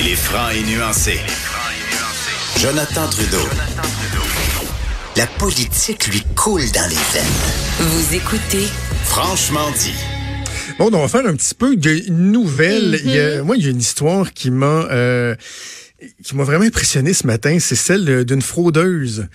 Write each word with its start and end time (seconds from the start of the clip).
Il 0.00 0.08
est 0.08 0.16
franc 0.16 0.48
et 0.50 0.62
nuancé. 0.62 1.20
Jonathan 2.58 3.06
Trudeau. 3.08 3.46
La 5.16 5.26
politique 5.26 6.06
lui 6.08 6.22
coule 6.34 6.62
dans 6.72 6.88
les 6.88 6.94
veines. 6.94 7.80
Vous 7.80 8.14
écoutez 8.14 8.66
Franchement 9.04 9.70
dit. 9.78 9.94
Bon, 10.78 10.90
on 10.92 11.00
va 11.00 11.08
faire 11.08 11.26
un 11.26 11.34
petit 11.34 11.54
peu 11.54 11.76
de 11.76 12.10
nouvelles. 12.10 13.00
Il 13.04 13.10
y 13.10 13.18
a- 13.18 13.42
moi, 13.42 13.56
il 13.56 13.64
y 13.64 13.66
a 13.66 13.70
une 13.70 13.80
histoire 13.80 14.32
qui 14.32 14.50
m'a 14.50 14.86
euh, 14.90 15.34
qui 16.24 16.34
m'a 16.34 16.44
vraiment 16.44 16.64
impressionné 16.64 17.12
ce 17.12 17.26
matin. 17.26 17.58
C'est 17.60 17.76
celle 17.76 18.24
d'une 18.24 18.42
fraudeuse 18.42 19.26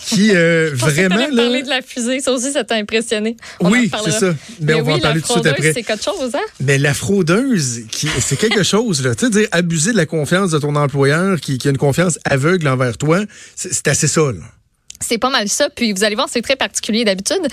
qui 0.00 0.30
euh, 0.34 0.70
vraiment 0.74 1.16
Vraiment, 1.16 1.36
parler 1.36 1.58
là. 1.58 1.62
de 1.62 1.68
la 1.68 1.82
fusée, 1.82 2.20
ça 2.20 2.32
aussi, 2.32 2.52
ça 2.52 2.64
t'a 2.64 2.76
impressionné. 2.76 3.36
On 3.60 3.70
Oui, 3.70 3.90
c'est 4.04 4.10
ça. 4.10 4.34
Mais 4.60 4.74
on 4.74 4.82
va 4.82 4.92
oui, 4.92 4.98
en 4.98 5.00
parler 5.00 5.02
la 5.02 5.12
tout 5.12 5.18
de 5.20 5.24
suite 5.24 5.26
fraudeuse, 5.26 5.52
après. 5.52 5.72
C'est 5.72 5.82
quelque 5.82 6.04
chose, 6.04 6.34
hein? 6.34 6.46
Mais 6.60 6.78
la 6.78 6.94
fraudeuse, 6.94 7.82
qui 7.90 8.08
c'est 8.20 8.36
quelque 8.36 8.62
chose 8.62 9.02
là. 9.04 9.14
Tu 9.14 9.26
sais, 9.26 9.30
dire 9.30 9.48
abuser 9.52 9.92
de 9.92 9.96
la 9.96 10.06
confiance 10.06 10.50
de 10.50 10.58
ton 10.58 10.74
employeur, 10.76 11.40
qui, 11.40 11.58
qui 11.58 11.68
a 11.68 11.70
une 11.70 11.78
confiance 11.78 12.18
aveugle 12.24 12.68
envers 12.68 12.96
toi, 12.96 13.20
c'est 13.54 13.72
c'est 13.72 13.88
assez 13.88 14.08
ça. 14.08 14.20
Là. 14.32 14.40
C'est 15.00 15.18
pas 15.18 15.30
mal 15.30 15.48
ça. 15.48 15.68
Puis 15.70 15.92
vous 15.92 16.04
allez 16.04 16.14
voir, 16.14 16.28
c'est 16.30 16.42
très 16.42 16.56
particulier 16.56 17.04
d'habitude. 17.04 17.46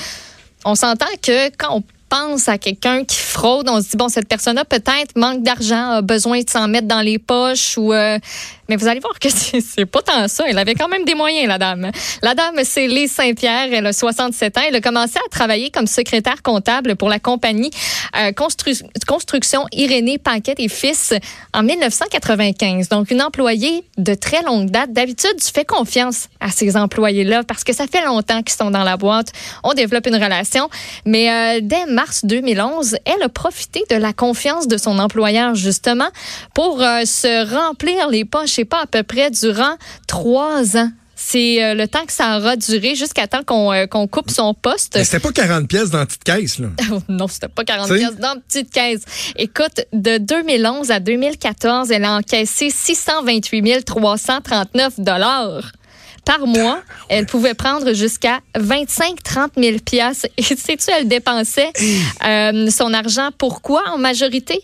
On 0.64 0.76
s'entend 0.76 1.06
que 1.22 1.50
quand 1.58 1.78
on 1.78 1.84
pense 2.10 2.48
à 2.48 2.58
quelqu'un 2.58 3.04
qui 3.04 3.18
fraude, 3.18 3.68
on 3.70 3.82
se 3.82 3.90
dit 3.90 3.98
bon 3.98 4.10
cette 4.10 4.28
personne-là 4.28 4.66
peut-être 4.66 5.16
manque 5.16 5.44
d'argent, 5.44 5.92
a 5.92 6.02
besoin 6.02 6.42
de 6.42 6.50
s'en 6.50 6.68
mettre 6.68 6.88
dans 6.88 7.02
les 7.02 7.20
poches 7.20 7.78
ou 7.78 7.94
euh, 7.94 8.18
mais 8.70 8.76
vous 8.78 8.88
allez 8.88 9.00
voir 9.00 9.20
que 9.20 9.30
c'est 9.30 9.86
pas 9.86 10.02
tant 10.02 10.28
ça. 10.28 10.46
Elle 10.48 10.58
avait 10.58 10.74
quand 10.76 10.88
même 10.88 11.06
des 11.06 11.14
moyens, 11.16 11.48
la 11.48 11.58
dame. 11.58 11.92
La 12.22 12.34
dame, 12.34 12.56
c'est 12.64 12.88
Lise 12.88 13.12
Saint-Pierre. 13.12 13.68
Elle 13.72 13.86
a 13.86 13.94
67 13.94 14.58
ans. 14.58 14.62
Elle 14.68 14.76
a 14.76 14.82
commencé 14.82 15.18
à 15.18 15.30
travailler 15.30 15.70
comme 15.70 15.88
secrétaire 15.88 16.42
comptable 16.42 16.96
pour 16.96 17.10
la 17.10 17.20
compagnie 17.20 17.70
euh, 18.18 18.32
Constru- 18.32 18.84
Construction 19.08 19.66
Irénée 19.72 20.18
Paquette 20.18 20.60
et 20.60 20.68
Fils 20.70 21.14
en 21.54 21.62
1995. 21.64 22.90
Donc, 22.90 23.12
une 23.12 23.22
employée 23.22 23.84
de 23.98 24.14
très 24.16 24.42
longue 24.42 24.70
date. 24.72 24.92
D'habitude, 24.94 25.36
tu 25.38 25.52
fais 25.54 25.66
confiance 25.66 26.28
à 26.46 26.50
ces 26.52 26.78
employés-là 26.78 27.44
parce 27.44 27.64
que 27.64 27.74
ça 27.74 27.88
fait 27.88 28.06
longtemps 28.06 28.44
qu'ils 28.44 28.56
sont 28.56 28.70
dans 28.70 28.84
la 28.84 28.98
boîte. 28.98 29.32
On 29.64 29.74
développe 29.74 30.06
une 30.06 30.16
relation. 30.16 30.70
Mais 31.06 31.32
euh, 31.32 31.60
dès 31.62 31.86
mars 31.88 32.24
2011, 32.24 32.98
elle 33.06 33.24
a 33.24 33.30
profité 33.30 33.84
de 33.90 33.96
la 33.96 34.14
confiance 34.14 34.68
de 34.68 34.78
son 34.78 35.00
employeur, 35.00 35.56
justement, 35.56 36.08
pour 36.54 36.82
euh, 36.82 37.04
se 37.06 37.52
remplir 37.52 38.10
les 38.10 38.26
poches, 38.26 38.50
je 38.50 38.54
sais 38.56 38.66
pas, 38.66 38.84
à 38.84 38.86
peu 38.86 39.02
près 39.04 39.32
durant 39.32 39.76
trois 40.08 40.78
ans. 40.78 40.90
C'est 41.16 41.64
euh, 41.64 41.74
le 41.74 41.88
temps 41.88 42.06
que 42.06 42.12
ça 42.12 42.38
aura 42.38 42.58
duré 42.58 42.94
jusqu'à 42.94 43.26
temps 43.26 43.42
qu'on 43.44 43.72
euh, 43.72 43.88
qu'on 43.88 44.06
coupe 44.06 44.30
son 44.30 44.54
poste. 44.54 44.96
Mais 44.96 45.06
c'était 45.06 45.20
pas 45.22 45.32
40 45.32 45.68
pièces 45.68 45.90
dans 45.90 46.00
la 46.00 46.06
petite 46.06 46.26
caisse 46.26 46.60
là. 46.60 46.68
Oh, 46.92 47.00
non, 47.08 47.28
c'était 47.28 47.48
pas 47.48 47.64
40 47.64 47.88
T'sais? 47.88 47.98
pièces 47.98 48.18
dans 48.18 48.34
une 48.36 48.42
petite 48.42 48.70
caisse. 48.70 49.02
Écoute, 49.38 49.86
de 49.94 50.18
2011 50.18 50.92
à 50.92 51.00
2014, 51.00 51.90
elle 51.92 52.04
a 52.04 52.18
encaissé 52.18 52.70
628 52.70 53.84
339 53.86 55.00
dollars 55.00 55.72
par 56.26 56.48
mois. 56.48 56.82
Elle 57.10 57.26
pouvait 57.26 57.54
prendre 57.54 57.94
jusqu'à 57.94 58.40
25-30 58.58 59.50
000 59.58 59.78
piastres. 59.80 60.28
Et 60.38 60.44
sais-tu, 60.44 60.92
elle 60.92 61.08
dépensait 61.08 61.72
euh, 62.26 62.70
son 62.70 62.94
argent 62.94 63.30
pourquoi 63.38 63.84
en 63.90 63.98
majorité? 63.98 64.62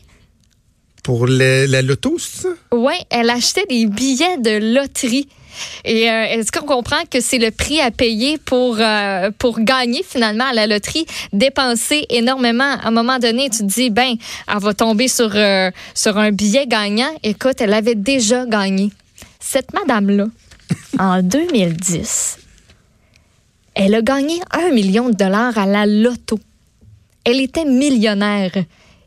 Pour 1.04 1.26
la 1.28 1.82
loto, 1.82 2.18
c'est 2.20 2.44
ça? 2.44 2.50
Oui, 2.72 2.94
elle 3.10 3.30
achetait 3.30 3.66
des 3.68 3.86
billets 3.88 4.38
de 4.38 4.76
loterie. 4.76 5.28
Et 5.84 6.10
euh, 6.10 6.24
est-ce 6.26 6.52
qu'on 6.52 6.66
comprend 6.66 7.04
que 7.10 7.20
c'est 7.22 7.38
le 7.38 7.52
prix 7.52 7.80
à 7.82 7.92
payer 7.92 8.38
pour, 8.38 8.78
euh, 8.80 9.32
pour 9.38 9.60
gagner 9.60 10.04
finalement 10.04 10.46
à 10.46 10.54
la 10.54 10.68
loterie, 10.68 11.06
dépenser 11.34 12.06
énormément? 12.10 12.64
À 12.64 12.88
un 12.88 12.92
moment 12.92 13.20
donné, 13.20 13.50
tu 13.50 13.60
te 13.60 13.64
dis, 13.64 13.90
ben, 13.90 14.16
elle 14.48 14.60
va 14.60 14.74
tomber 14.74 15.08
sur, 15.08 15.32
euh, 15.36 15.72
sur 15.94 16.18
un 16.18 16.32
billet 16.32 16.68
gagnant. 16.68 17.12
Écoute, 17.24 17.62
elle 17.62 17.74
avait 17.74 17.96
déjà 17.96 18.46
gagné. 18.46 18.92
Cette 19.40 19.74
madame-là, 19.74 20.26
en 21.00 21.22
2010, 21.22 22.38
elle 23.76 23.96
a 23.96 24.02
gagné 24.02 24.42
un 24.52 24.70
million 24.72 25.10
de 25.10 25.16
dollars 25.16 25.58
à 25.58 25.66
la 25.66 25.86
loto. 25.86 26.40
Elle 27.24 27.40
était 27.40 27.66
millionnaire. 27.66 28.52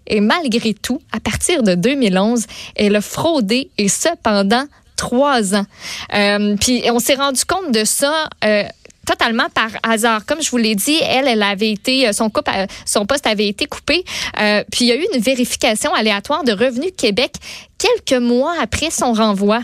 Et 0.06 0.20
malgré 0.20 0.74
tout, 0.74 1.00
à 1.12 1.20
partir 1.20 1.62
de 1.62 1.74
2011, 1.74 2.46
elle 2.76 2.96
a 2.96 3.00
fraudé 3.00 3.70
et 3.78 3.88
ce 3.88 4.08
pendant 4.22 4.64
trois 4.96 5.54
ans. 5.54 5.66
Euh, 6.14 6.56
puis 6.60 6.82
on 6.90 6.98
s'est 6.98 7.14
rendu 7.14 7.44
compte 7.44 7.72
de 7.72 7.84
ça. 7.84 8.28
euh, 8.44 8.64
totalement 9.06 9.50
par 9.52 9.68
hasard. 9.82 10.24
Comme 10.24 10.40
je 10.40 10.50
vous 10.50 10.56
l'ai 10.56 10.74
dit, 10.74 10.96
elle, 11.02 11.28
elle 11.28 11.42
avait 11.42 11.72
été, 11.72 12.08
euh, 12.08 12.12
son 12.14 12.30
poste 13.04 13.26
avait 13.26 13.48
été 13.48 13.66
coupé. 13.66 14.02
Puis 14.72 14.80
il 14.80 14.86
y 14.86 14.92
a 14.92 14.96
eu 14.96 15.04
une 15.14 15.20
vérification 15.20 15.92
aléatoire 15.92 16.42
de 16.42 16.52
Revenu 16.52 16.90
Québec 16.90 17.34
quelques 17.76 18.18
mois 18.18 18.54
après 18.58 18.88
son 18.88 19.12
renvoi. 19.12 19.60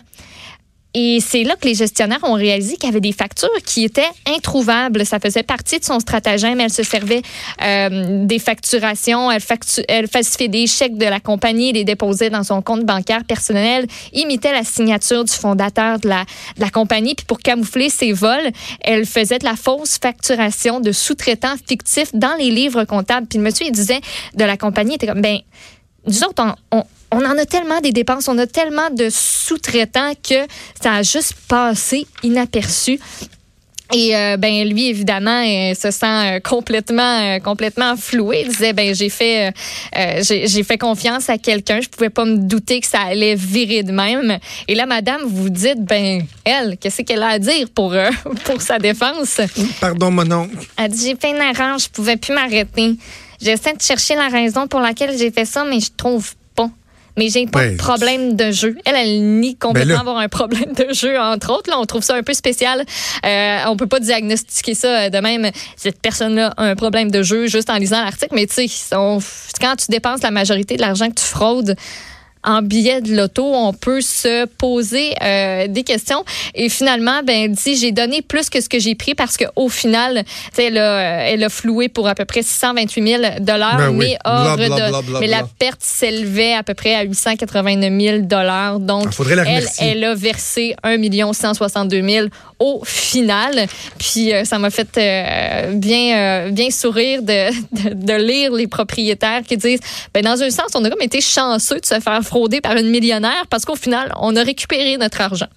Et 0.93 1.19
c'est 1.21 1.45
là 1.45 1.55
que 1.55 1.69
les 1.69 1.75
gestionnaires 1.75 2.19
ont 2.25 2.35
réalisé 2.35 2.77
qu'il 2.77 2.89
y 2.89 2.93
avait 2.93 3.01
des 3.01 3.13
factures 3.13 3.49
qui 3.65 3.85
étaient 3.85 4.11
introuvables. 4.27 5.07
Ça 5.07 5.21
faisait 5.21 5.45
partie 5.45 5.79
de 5.79 5.85
son 5.85 6.01
stratagème. 6.01 6.61
Elle 6.61 6.71
se 6.71 6.83
servait 6.83 7.23
euh, 7.63 8.25
des 8.27 8.41
facturations. 8.41 9.31
Elle, 9.31 9.41
factu 9.41 9.83
elle 9.89 10.09
falsifiait 10.09 10.49
des 10.49 10.67
chèques 10.67 10.99
de 10.99 11.05
la 11.05 11.21
compagnie, 11.21 11.73
les 11.73 11.85
déposait 11.85 12.31
dans 12.31 12.43
son 12.43 12.61
compte 12.61 12.85
bancaire 12.85 13.25
personnel, 13.25 13.87
imitait 14.13 14.53
la 14.53 14.65
signature 14.65 15.25
du 15.25 15.33
fondateur 15.33 16.01
de 16.01 16.09
la, 16.09 16.25
compagnie. 16.73 17.15
Puis 17.15 17.27
pour 17.27 17.39
camoufler 17.39 17.89
ses 17.89 18.13
vols, 18.13 18.51
elle 18.81 19.07
faisait 19.07 19.39
de 19.39 19.45
la 19.45 19.57
fausse 19.57 19.99
facturation 19.99 20.81
de 20.81 20.91
sous-traitants 20.91 21.55
fictifs 21.69 22.11
dans 22.15 22.35
les 22.37 22.51
livres 22.51 22.85
comptables. 22.85 23.29
Puis 23.29 23.39
le 23.39 23.45
monsieur, 23.45 23.67
il 23.67 23.73
disait 23.73 24.01
de 24.35 24.45
la 24.45 24.57
compagnie, 24.57 24.93
il 24.93 24.95
était 24.97 25.07
comme, 25.07 25.23
ben, 25.23 25.39
nous 26.07 26.25
autres, 26.25 26.43
on, 26.73 26.79
on 26.79 26.85
en 27.31 27.39
a 27.39 27.45
tellement 27.45 27.81
des 27.81 27.93
dépenses, 27.93 28.29
on 28.29 28.39
a 28.39 28.47
tellement 28.47 28.91
de 28.91 29.09
sous-traitants 29.11 30.13
que 30.23 30.47
ça 30.81 30.95
a 30.95 31.03
juste 31.03 31.35
passé 31.49 32.07
inaperçu. 32.23 32.99
Et 33.93 34.15
euh, 34.15 34.37
ben 34.37 34.69
lui 34.69 34.89
évidemment 34.89 35.43
euh, 35.43 35.75
se 35.75 35.91
sent 35.91 36.07
euh, 36.07 36.41
complètement 36.41 37.03
euh, 37.37 37.39
complètement 37.41 37.97
floué. 37.97 38.43
Il 38.45 38.49
disait 38.49 38.73
ben 38.73 38.95
j'ai 38.95 39.09
fait 39.09 39.53
euh, 39.97 40.21
j'ai 40.23 40.63
fait 40.63 40.79
confiance 40.79 41.29
à 41.29 41.39
quelqu'un, 41.39 41.81
je 41.81 41.89
pouvais 41.89 42.11
pas 42.11 42.25
me 42.25 42.37
douter 42.37 42.81
que 42.81 42.87
ça 42.87 43.01
allait 43.01 43.35
virer 43.35 43.83
de 43.83 43.91
même. 43.91 44.39
Et 44.69 44.77
là 44.77 44.87
madame 44.87 45.23
vous 45.25 45.51
dites 45.51 45.85
ben 45.85 46.23
elle 46.45 46.77
qu'est-ce 46.79 47.03
qu'elle 47.03 47.23
a 47.23 47.31
à 47.31 47.39
dire 47.41 47.67
pour 47.75 47.93
pour 48.45 48.63
sa 48.63 48.79
défense? 48.79 49.41
Pardon, 49.81 50.13
mon 50.13 50.31
oncle. 50.31 50.55
Elle 50.77 50.93
dit 50.93 51.07
J'ai 51.09 51.17
fait 51.17 51.31
une 51.31 51.43
erreur, 51.43 51.79
je 51.79 51.89
pouvais 51.89 52.17
plus 52.17 52.33
m'arrêter. 52.33 52.95
J'essaie 53.43 53.73
de 53.73 53.83
chercher 53.83 54.15
la 54.15 54.29
raison 54.29 54.69
pour 54.69 54.81
laquelle 54.81 55.17
j'ai 55.17 55.31
fait 55.31 55.47
ça, 55.47 55.65
mais 55.65 55.81
je 55.81 55.91
trouve. 55.97 56.33
Mais 57.17 57.29
j'ai 57.29 57.47
pas 57.47 57.61
Ouais. 57.61 57.73
de 57.73 57.77
problème 57.77 58.37
de 58.37 58.51
jeu. 58.51 58.77
Elle, 58.85 58.95
elle 58.97 59.23
nie 59.41 59.57
complètement 59.57 59.89
Ben 59.89 59.95
là- 59.95 60.01
avoir 60.01 60.17
un 60.19 60.29
problème 60.29 60.73
de 60.75 60.93
jeu, 60.95 61.19
entre 61.19 61.53
autres. 61.53 61.69
Là, 61.71 61.79
on 61.79 61.85
trouve 61.85 62.03
ça 62.03 62.15
un 62.15 62.23
peu 62.23 62.35
spécial. 62.35 62.85
Euh, 63.27 63.59
on 63.67 63.77
peut 63.77 63.87
pas 63.87 64.01
diagnostiquer 64.01 64.75
ça 64.75 64.89
euh, 65.05 65.11
de 65.11 65.19
même. 65.19 65.51
Cette 65.77 66.01
personne-là 66.01 66.55
a 66.57 66.65
un 66.65 66.75
problème 66.77 67.11
de 67.11 67.23
jeu 67.23 67.47
juste 67.47 67.69
en 67.71 67.77
lisant 67.77 68.03
l'article. 68.03 68.35
Mais 68.35 68.47
tu 68.47 68.69
sais, 68.69 68.87
quand 69.61 69.77
tu 69.77 69.87
dépenses 69.91 70.23
la 70.23 70.31
majorité 70.31 70.77
de 70.77 70.81
l'argent 70.81 71.09
que 71.09 71.15
tu 71.21 71.25
fraudes, 71.25 71.77
en 72.45 72.63
billets 72.63 73.01
de 73.01 73.15
loto, 73.15 73.45
on 73.45 73.73
peut 73.73 74.01
se 74.01 74.47
poser 74.47 75.15
euh, 75.23 75.67
des 75.69 75.83
questions. 75.83 76.25
Et 76.55 76.69
finalement, 76.69 77.23
ben, 77.25 77.53
dit, 77.53 77.77
j'ai 77.77 77.93
donné 77.93 78.23
plus 78.23 78.49
que 78.49 78.61
ce 78.61 78.69
que 78.69 78.79
j'ai 78.79 78.95
pris 78.95 79.15
parce 79.15 79.37
qu'au 79.37 79.69
final, 79.69 80.25
tu 80.25 80.31
sais, 80.55 80.65
elle 80.67 80.79
a, 80.79 81.29
elle 81.29 81.45
a 81.45 81.49
floué 81.49 81.89
pour 81.89 82.09
à 82.09 82.15
peu 82.15 82.25
près 82.25 82.43
628 82.43 83.09
000 83.09 83.23
dollars, 83.41 83.77
Ben 83.79 83.93
mais 83.93 84.17
hors 84.25 84.57
Bla, 84.57 84.69
bla, 84.69 84.69
de, 84.69 84.91
bla, 84.91 85.03
bla, 85.03 85.21
mais 85.21 85.27
la 85.27 85.43
perte 85.59 85.83
s'élevait 85.83 86.55
à 86.55 86.63
peu 86.63 86.75
près 86.75 86.95
à 86.95 87.03
889 87.03 88.01
000 88.01 88.19
dollars. 88.23 88.81
Donc, 88.81 89.07
Ah, 89.09 89.13
faudrait 89.13 89.37
la 89.37 89.49
elle, 89.49 89.67
elle 89.79 90.05
a 90.05 90.15
versé 90.15 90.75
1 90.83 91.33
162 91.33 92.03
000 92.09 92.27
au 92.61 92.83
final. 92.85 93.67
Puis 93.99 94.33
euh, 94.33 94.45
ça 94.45 94.59
m'a 94.59 94.71
fait 94.71 94.89
euh, 94.99 95.73
bien, 95.73 96.17
euh, 96.47 96.51
bien 96.51 96.71
sourire 96.71 97.23
de, 97.23 97.51
de, 97.51 97.95
de 97.95 98.13
lire 98.23 98.53
les 98.53 98.67
propriétaires 98.69 99.43
qui 99.49 99.57
disent, 99.57 99.81
ben 100.15 100.23
dans 100.23 100.41
un 100.43 100.51
sens, 100.51 100.67
on 100.75 100.85
a 100.85 100.91
comme 100.91 101.01
été 101.03 101.21
chanceux 101.21 101.81
de 101.81 101.87
se 101.87 101.99
faire 102.01 102.23
frauder 102.23 102.61
par 102.61 102.77
une 102.77 102.91
millionnaire 102.91 103.45
parce 103.51 103.65
qu'au 103.65 103.77
final, 103.77 104.13
on 104.21 104.37
a 104.37 104.43
récupéré 104.43 104.97
notre 104.99 105.21
argent. 105.23 105.49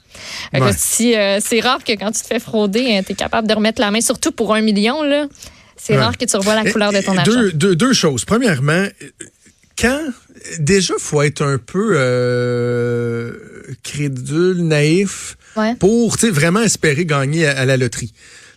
Que 0.54 0.60
si, 0.76 1.16
euh, 1.16 1.40
c'est 1.42 1.60
rare 1.60 1.84
que 1.84 1.92
quand 1.94 2.12
tu 2.12 2.22
te 2.22 2.28
fais 2.28 2.40
frauder, 2.40 3.02
tu 3.06 3.12
es 3.12 3.16
capable 3.16 3.48
de 3.48 3.54
remettre 3.54 3.82
la 3.82 3.92
main, 3.92 4.02
surtout 4.02 4.32
pour 4.32 4.56
un 4.56 4.62
million. 4.62 5.04
là. 5.04 5.28
C'est 5.76 5.94
Ouais. 5.98 6.00
rare 6.00 6.18
que 6.18 6.24
tu 6.24 6.38
revois 6.38 6.56
la 6.56 6.72
couleur 6.72 6.94
de 6.94 7.02
ton 7.02 7.18
argent. 7.18 7.32
deux, 7.32 7.52
deux, 7.52 7.76
deux 7.76 7.94
choses. 7.94 8.24
Premièrement, 8.24 8.86
quand 9.78 10.00
déjà 10.60 10.94
faut 10.98 11.22
être 11.22 11.42
un 11.42 11.58
peu 11.58 11.98
crédule, 13.84 14.58
naïf 14.64 15.38
Ouais. 15.56 15.76
pour 15.76 16.16
vraiment 16.32 16.62
espérer 16.62 17.06
gagner 17.06 17.46
à, 17.46 17.60
à 17.60 17.66
la 17.66 17.78
loterie. 17.78 18.12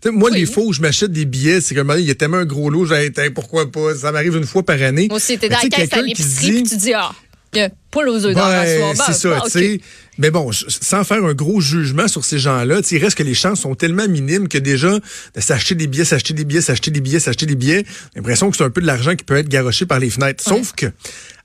Moi, 0.06 0.30
Oui. 0.30 0.38
les 0.40 0.46
fois 0.46 0.62
où 0.64 0.72
je 0.72 0.80
m'achète 0.80 1.10
des 1.12 1.24
billets, 1.24 1.60
c'est 1.60 1.74
comme 1.74 1.92
il 1.98 2.04
y 2.06 2.10
a 2.10 2.14
tellement 2.14 2.36
un 2.38 2.44
gros 2.46 2.70
lot, 2.70 2.86
j'ai 2.86 3.10
pourquoi 3.34 3.70
pas, 3.70 3.94
ça 3.94 4.12
m'arrive 4.12 4.36
une 4.36 4.46
fois 4.46 4.62
par 4.62 4.80
année. 4.80 5.08
Moi 5.08 5.16
aussi, 5.16 5.36
t'es 5.36 5.48
dans 5.48 5.58
la 5.62 5.68
caisse 5.68 5.92
à 5.92 6.00
l'épicerie, 6.02 6.62
dit- 6.62 6.70
tu 6.70 6.76
dis, 6.76 6.92
ah, 6.94 7.10
a 7.58 7.68
pas 7.90 8.04
aux 8.06 8.24
œufs 8.26 8.34
dans 8.34 8.48
la 8.48 8.62
Ouais, 8.62 8.76
soirée. 8.78 8.94
c'est 9.06 9.12
ça, 9.28 9.42
sais. 9.48 9.80
Mais 10.18 10.30
bon, 10.30 10.50
sans 10.52 11.04
faire 11.04 11.24
un 11.24 11.34
gros 11.34 11.60
jugement 11.60 12.06
sur 12.08 12.24
ces 12.24 12.38
gens-là, 12.38 12.80
il 12.90 12.98
reste 12.98 13.16
que 13.18 13.22
les 13.22 13.34
chances 13.34 13.60
sont 13.62 13.74
tellement 13.74 14.06
minimes 14.08 14.48
que 14.48 14.58
déjà, 14.58 14.90
de 15.34 15.40
s'acheter 15.40 15.74
des 15.74 15.86
billets, 15.86 16.04
s'acheter 16.04 16.34
des 16.34 16.44
billets, 16.44 16.60
s'acheter 16.62 16.90
des 16.90 17.00
billets, 17.00 17.20
s'acheter 17.20 17.46
des 17.46 17.54
billets, 17.56 17.84
j'ai 17.86 18.20
l'impression 18.20 18.50
que 18.50 18.56
c'est 18.56 18.64
un 18.64 18.70
peu 18.70 18.80
de 18.82 18.86
l'argent 18.86 19.14
qui 19.16 19.24
peut 19.24 19.36
être 19.36 19.48
garoché 19.48 19.86
par 19.86 19.98
les 19.98 20.08
fenêtres. 20.10 20.44
Sauf 20.44 20.72
que, 20.74 20.86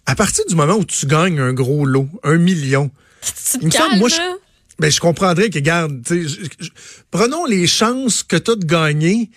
à 0.06 0.16
partir 0.16 0.46
du 0.48 0.56
moment 0.56 0.76
où 0.76 0.86
tu 0.86 1.06
gagnes 1.08 1.40
un 1.40 1.54
gros 1.54 1.86
lot, 1.86 2.08
un 2.24 2.38
million, 2.38 2.92
Tu 3.52 3.60
te 3.60 3.68
calmes, 3.70 4.00
moi, 4.00 4.10
je, 4.10 4.16
ben, 4.80 4.92
je 4.92 5.00
comprendrais 5.00 5.50
que, 5.50 5.60
je- 5.64 6.70
prenons 7.12 7.46
les 7.46 7.68
chances 7.68 8.24
que 8.24 8.36
tu 8.38 8.52
as 8.52 8.56
de 8.56 8.66
gagner. 8.66 9.30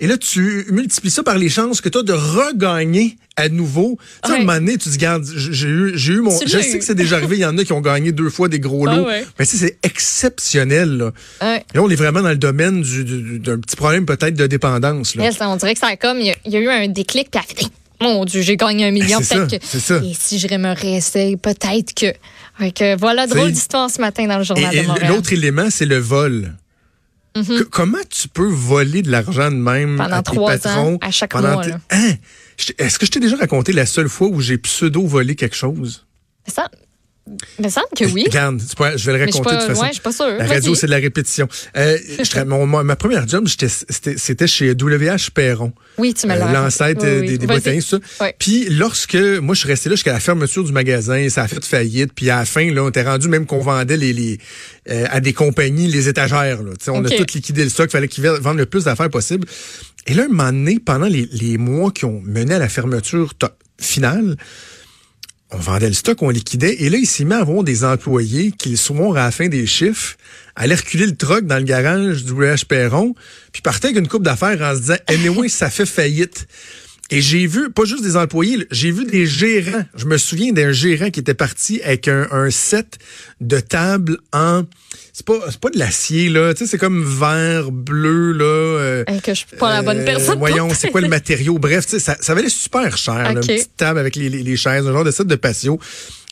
Et 0.00 0.06
là, 0.06 0.16
tu 0.16 0.64
multiplies 0.70 1.10
ça 1.10 1.24
par 1.24 1.38
les 1.38 1.48
chances 1.48 1.80
que 1.80 1.88
tu 1.88 1.98
as 1.98 2.02
de 2.04 2.12
regagner 2.12 3.16
à 3.34 3.48
nouveau. 3.48 3.98
Tu 4.22 4.28
sais, 4.28 4.34
à 4.34 4.36
un 4.36 4.40
moment 4.44 4.54
donné, 4.54 4.72
tu 4.72 4.84
te 4.84 4.88
dis, 4.90 4.94
regarde, 4.96 5.24
j'ai 5.26 5.66
eu, 5.68 5.92
j'ai 5.96 6.12
eu 6.12 6.20
mon. 6.20 6.38
Tu 6.38 6.46
Je 6.48 6.58
sais 6.60 6.76
eu. 6.76 6.78
que 6.78 6.84
c'est 6.84 6.94
déjà 6.94 7.16
arrivé, 7.16 7.36
il 7.36 7.40
y 7.40 7.44
en 7.44 7.58
a 7.58 7.64
qui 7.64 7.72
ont 7.72 7.80
gagné 7.80 8.12
deux 8.12 8.30
fois 8.30 8.48
des 8.48 8.60
gros 8.60 8.86
Ah 8.88 8.94
lots. 8.96 9.06
ouais. 9.06 9.26
Mais 9.40 9.44
tu 9.46 9.56
sais, 9.56 9.66
c'est 9.66 9.78
exceptionnel, 9.82 10.96
là. 10.98 11.12
Ouais. 11.42 11.64
Là, 11.74 11.82
on 11.82 11.90
est 11.90 11.96
vraiment 11.96 12.22
dans 12.22 12.28
le 12.28 12.36
domaine 12.36 12.82
du- 12.82 13.04
du- 13.04 13.38
d'un 13.40 13.58
petit 13.58 13.74
problème 13.74 14.06
peut-être 14.06 14.34
de 14.34 14.46
dépendance, 14.46 15.16
là. 15.16 15.24
Yes, 15.24 15.36
on 15.40 15.56
dirait 15.56 15.74
que 15.74 15.80
ça 15.80 15.88
a 15.88 15.96
comme, 15.96 16.20
il 16.20 16.26
y 16.26 16.30
a, 16.30 16.34
il 16.44 16.52
y 16.52 16.56
a 16.56 16.60
eu 16.60 16.68
un 16.68 16.86
déclic, 16.88 17.28
puis 17.32 17.40
elle 17.44 17.56
fait, 17.56 17.70
mon 18.00 18.24
Dieu, 18.24 18.42
j'ai 18.42 18.56
gagné 18.56 18.86
un 18.86 18.90
million, 18.90 19.18
peut-être 19.20 19.50
ça, 19.50 19.58
que. 19.58 19.64
c'est 19.64 19.80
ça. 19.80 19.96
Et 20.04 20.14
si 20.18 20.38
je 20.38 20.46
me 20.54 20.74
réessaye, 20.74 21.36
peut-être 21.36 21.94
que. 21.94 22.96
Voilà, 22.96 23.26
drôle 23.26 23.52
d'histoire 23.52 23.88
ce 23.90 24.00
matin 24.00 24.26
dans 24.26 24.38
le 24.38 24.44
journal 24.44 24.74
et 24.74 24.82
de 24.82 24.86
Montréal. 24.86 25.12
l'autre 25.12 25.32
élément, 25.32 25.68
c'est 25.70 25.86
le 25.86 25.98
vol. 25.98 26.54
Que- 27.34 27.62
comment 27.62 27.98
tu 28.10 28.26
peux 28.26 28.48
voler 28.48 29.02
de 29.02 29.10
l'argent 29.12 29.50
de 29.50 29.56
même 29.56 29.96
Pendant 29.96 30.16
à 30.16 30.22
tes 30.22 30.32
trois 30.34 30.52
patrons 30.58 30.94
ans, 30.94 30.98
à 31.00 31.10
chaque 31.12 31.30
pendant 31.30 31.52
mois. 31.52 31.64
Hein? 31.90 32.14
Est-ce 32.78 32.98
que 32.98 33.06
je 33.06 33.12
t'ai 33.12 33.20
déjà 33.20 33.36
raconté 33.36 33.72
la 33.72 33.86
seule 33.86 34.08
fois 34.08 34.26
où 34.26 34.40
j'ai 34.40 34.58
pseudo-volé 34.58 35.36
quelque 35.36 35.54
chose? 35.54 36.04
Mais 36.46 36.52
me 37.62 37.68
semble 37.68 37.86
que 37.96 38.04
oui. 38.06 38.24
Regarde, 38.26 38.60
je 38.96 39.06
vais 39.10 39.18
le 39.18 39.24
raconter 39.24 39.42
pas- 39.44 39.54
de 39.54 39.58
toute 39.60 39.68
façon. 39.68 39.80
ouais, 39.82 39.88
je 39.88 39.92
suis 39.94 40.02
pas 40.02 40.12
sûre. 40.12 40.36
La 40.38 40.46
radio, 40.46 40.74
c'est 40.74 40.86
de 40.86 40.90
la 40.92 40.98
répétition. 40.98 41.48
Euh, 41.76 41.96
je 42.18 42.44
mon- 42.44 42.66
ma 42.66 42.96
première 42.96 43.26
job, 43.28 43.46
c'était 43.48 44.46
chez 44.46 44.70
WH 44.72 45.30
Perron. 45.34 45.72
Oui, 45.98 46.14
tu 46.14 46.26
me 46.26 46.36
l'as 46.36 46.48
Euh, 46.48 46.52
l'ancêtre 46.52 47.04
Oui, 47.04 47.20
oui. 47.20 47.38
des, 47.38 47.46
des 47.46 47.80
ça. 47.80 47.98
Puis 48.38 48.68
lorsque 48.70 49.14
moi 49.16 49.54
je 49.54 49.60
suis 49.60 49.68
resté 49.68 49.88
là 49.88 49.94
jusqu'à 49.96 50.12
la 50.12 50.20
fermeture 50.20 50.64
du 50.64 50.72
magasin, 50.72 51.28
ça 51.28 51.42
a 51.42 51.48
fait 51.48 51.64
faillite. 51.64 52.12
Puis 52.14 52.30
à 52.30 52.36
la 52.38 52.44
fin, 52.44 52.70
là, 52.72 52.84
on 52.84 52.88
était 52.88 53.02
rendu 53.02 53.28
même 53.28 53.46
qu'on 53.46 53.60
vendait 53.60 53.96
les, 53.96 54.12
les 54.12 54.38
euh, 54.90 55.06
à 55.10 55.20
des 55.20 55.32
compagnies 55.32 55.88
les 55.88 56.08
étagères. 56.08 56.62
Là. 56.62 56.72
On 56.88 57.04
a 57.04 57.08
tout 57.10 57.24
liquidé 57.34 57.64
le 57.64 57.70
stock, 57.70 57.90
fallait 57.90 58.08
qu'ils 58.08 58.26
vendent 58.26 58.58
le 58.58 58.66
plus 58.66 58.84
d'affaires 58.84 59.10
possible. 59.10 59.46
Et 60.06 60.14
là, 60.14 60.24
un 60.24 60.28
moment 60.28 60.46
donné, 60.52 60.78
pendant 60.78 61.06
les, 61.06 61.28
les 61.32 61.58
mois 61.58 61.90
qui 61.90 62.04
ont 62.04 62.22
mené 62.24 62.54
à 62.54 62.58
la 62.58 62.68
fermeture 62.68 63.32
finale, 63.80 64.36
on 65.50 65.58
vendait 65.58 65.88
le 65.88 65.94
stock, 65.94 66.22
on 66.22 66.30
liquidait. 66.30 66.76
Et 66.80 66.90
là, 66.90 66.98
il 66.98 67.06
s'est 67.06 67.24
mis 67.24 67.34
à 67.34 67.44
des 67.62 67.84
employés 67.84 68.52
qui, 68.52 68.76
souvent, 68.76 69.12
à 69.12 69.24
la 69.24 69.30
fin 69.30 69.48
des 69.48 69.66
chiffres, 69.66 70.16
allaient 70.56 70.74
reculer 70.74 71.06
le 71.06 71.16
truck 71.16 71.46
dans 71.46 71.56
le 71.56 71.64
garage 71.64 72.24
du 72.24 72.32
WH 72.32 72.66
Perron, 72.68 73.14
puis 73.52 73.62
partaient 73.62 73.88
avec 73.88 73.98
une 73.98 74.08
coupe 74.08 74.22
d'affaires 74.24 74.60
en 74.60 74.74
se 74.74 74.80
disant, 74.80 74.96
anyway, 75.06 75.48
ça 75.48 75.70
fait 75.70 75.86
faillite. 75.86 76.46
Et 77.10 77.22
j'ai 77.22 77.46
vu, 77.46 77.70
pas 77.70 77.84
juste 77.86 78.02
des 78.02 78.16
employés, 78.16 78.66
j'ai 78.70 78.90
vu 78.90 79.06
des 79.06 79.24
gérants. 79.26 79.84
Je 79.94 80.04
me 80.04 80.18
souviens 80.18 80.52
d'un 80.52 80.72
gérant 80.72 81.08
qui 81.10 81.20
était 81.20 81.32
parti 81.32 81.80
avec 81.82 82.06
un, 82.06 82.28
un 82.30 82.50
set 82.50 82.98
de 83.40 83.60
table 83.60 84.18
en... 84.32 84.64
C'est 85.14 85.24
pas, 85.24 85.40
c'est 85.48 85.58
pas 85.58 85.70
de 85.70 85.78
l'acier, 85.78 86.28
là. 86.28 86.52
Tu 86.54 86.58
sais, 86.64 86.70
c'est 86.70 86.78
comme 86.78 87.02
vert, 87.02 87.72
bleu, 87.72 88.32
là. 88.32 88.44
euh, 88.44 89.04
que 89.04 89.32
je 89.32 89.38
suis 89.38 89.56
pas 89.58 89.72
la 89.72 89.82
bonne 89.82 90.00
euh, 90.00 90.04
personne. 90.04 90.38
Voyons, 90.38 90.68
c'est 90.74 90.90
quoi 90.90 91.00
le 91.00 91.08
matériau? 91.08 91.58
Bref, 91.58 91.86
tu 91.86 91.92
sais, 91.92 91.98
ça, 91.98 92.16
ça 92.20 92.34
valait 92.34 92.50
super 92.50 92.96
cher. 92.98 93.14
là, 93.14 93.30
une 93.30 93.40
petite 93.40 93.76
table 93.76 93.98
avec 93.98 94.14
les, 94.14 94.28
les, 94.28 94.42
les 94.42 94.56
chaises, 94.56 94.86
un 94.86 94.92
genre 94.92 95.02
de 95.04 95.10
set 95.10 95.26
de 95.26 95.34
patio, 95.34 95.80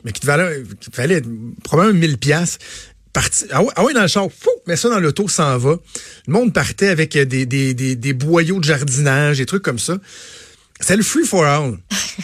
mais 0.05 0.12
qui 0.12 0.20
te 0.20 0.26
valait, 0.26 0.62
qui 0.78 0.90
te 0.90 0.96
valait 0.96 1.23
probablement 1.64 1.99
1000 1.99 2.19
pièces. 2.19 2.58
Parti, 3.12 3.46
ah, 3.50 3.62
ouais, 3.62 3.70
ah 3.76 3.82
ouais, 3.82 3.94
dans 3.94 4.02
le 4.02 4.08
char, 4.08 4.28
fou, 4.31 4.50
mets 4.67 4.76
ça 4.76 4.90
dans 4.90 5.00
l'auto, 5.00 5.26
s'en 5.26 5.56
va. 5.56 5.76
Le 6.28 6.32
monde 6.32 6.52
partait 6.52 6.88
avec 6.88 7.17
des, 7.19 7.46
des, 7.46 7.73
des, 7.75 7.96
des 7.96 8.12
boyaux 8.12 8.61
de 8.61 8.64
jardinage, 8.64 9.38
des 9.38 9.46
trucs 9.46 9.62
comme 9.62 9.78
ça. 9.78 9.96
C'est 10.81 10.96
le 10.96 11.02
free 11.02 11.25
for 11.26 11.44
all. 11.44 11.78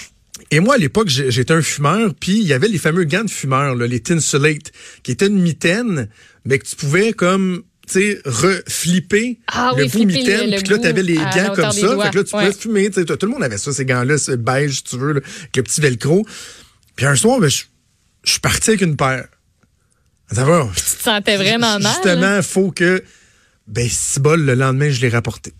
Et 0.50 0.60
moi, 0.60 0.74
à 0.74 0.78
l'époque, 0.78 1.08
j'étais 1.08 1.54
un 1.54 1.62
fumeur, 1.62 2.12
puis 2.18 2.32
il 2.38 2.46
y 2.46 2.52
avait 2.52 2.68
les 2.68 2.76
fameux 2.78 3.04
gants 3.04 3.24
de 3.24 3.30
fumeur, 3.30 3.74
là, 3.74 3.86
les 3.86 4.00
Tinsulate, 4.00 4.70
qui 5.02 5.12
étaient 5.12 5.28
une 5.28 5.40
mitaine, 5.40 6.08
mais 6.44 6.58
que 6.58 6.66
tu 6.66 6.76
pouvais 6.76 7.14
comme, 7.14 7.62
tu 7.86 7.94
sais, 7.94 8.20
reflipper 8.26 9.38
Ah 9.46 9.72
le 9.74 9.84
oui, 9.84 9.88
bout 9.90 10.04
mitaine, 10.04 10.50
puis 10.60 10.68
là, 10.68 10.78
t'avais 10.78 11.02
les 11.02 11.14
gants 11.14 11.54
comme 11.54 11.72
ça, 11.72 11.96
fait 12.02 12.10
que 12.10 12.18
là, 12.18 12.24
tu 12.24 12.30
pouvais 12.30 12.46
Ouais. 12.46 12.52
fumer, 12.52 12.90
tout 12.90 13.00
le 13.22 13.28
monde 13.28 13.42
avait 13.42 13.56
ça, 13.56 13.72
ces 13.72 13.86
gants-là, 13.86 14.18
ce 14.18 14.32
beige, 14.32 14.76
si 14.76 14.84
tu 14.84 14.98
veux, 14.98 15.12
là, 15.14 15.20
avec 15.40 15.56
le 15.56 15.62
petit 15.62 15.80
velcro. 15.80 16.26
Puis 16.96 17.06
un 17.06 17.16
soir, 17.16 17.40
ben, 17.40 17.48
je 17.48 17.62
je 18.24 18.30
suis 18.32 18.40
parti 18.40 18.70
avec 18.70 18.82
une 18.82 18.96
paire. 18.96 19.26
Ça 20.30 20.44
va. 20.44 20.68
Tu 20.76 20.82
te 20.82 21.02
sentais 21.02 21.36
vraiment 21.36 21.78
mal. 21.80 21.92
Justement, 21.92 22.36
il 22.36 22.42
faut 22.42 22.70
que, 22.70 23.02
ben, 23.66 23.88
si 23.90 24.20
bol, 24.20 24.44
le 24.44 24.54
lendemain, 24.54 24.90
je 24.90 25.00
l'ai 25.00 25.08
rapporté. 25.08 25.52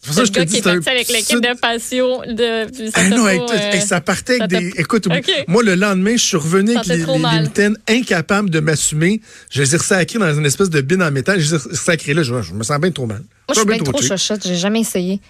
C'est 0.00 0.06
pour 0.06 0.14
ça 0.16 0.24
je 0.24 0.32
te 0.32 0.40
dis, 0.40 0.56
c'est 0.56 0.66
un 0.66 0.80
avec 0.80 1.08
l'équipe 1.08 1.40
de 1.40 1.58
patio. 1.58 2.22
De, 2.26 2.90
ah 2.94 3.08
non, 3.10 3.26
avec 3.26 3.42
euh, 3.42 3.72
hey, 3.72 3.82
ça 3.82 4.00
partait 4.00 4.38
ça 4.38 4.44
avec 4.44 4.58
des. 4.58 4.80
Écoute, 4.80 5.06
OK. 5.10 5.30
moi, 5.46 5.62
le 5.62 5.74
lendemain, 5.74 6.16
je 6.16 6.24
suis 6.24 6.36
revenu 6.38 6.74
avec 6.74 6.86
les, 6.86 7.02
trop 7.02 7.18
les, 7.18 7.22
les 7.22 7.40
mitaines 7.42 7.76
incapables 7.86 8.48
de 8.48 8.60
m'assumer. 8.60 9.20
Je 9.50 9.60
les 9.60 9.74
ai 9.74 9.78
sacrés 9.78 10.18
dans 10.18 10.34
une 10.34 10.46
espèce 10.46 10.70
de 10.70 10.80
bin 10.80 11.06
en 11.06 11.10
métal. 11.10 11.38
Je 11.38 11.54
les 11.54 11.62
ai 11.62 11.76
sacrés 11.76 12.14
là. 12.14 12.22
Je, 12.22 12.40
je 12.40 12.54
me 12.54 12.62
sens 12.62 12.80
bien 12.80 12.90
trop 12.90 13.04
mal. 13.04 13.18
Moi, 13.18 13.26
je 13.50 13.54
suis 13.54 13.66
bien 13.66 13.76
bien 13.76 13.92
trop 13.92 14.00
cheap. 14.00 14.08
chochotte. 14.08 14.46
J'ai 14.46 14.56
jamais 14.56 14.80
essayé. 14.80 15.20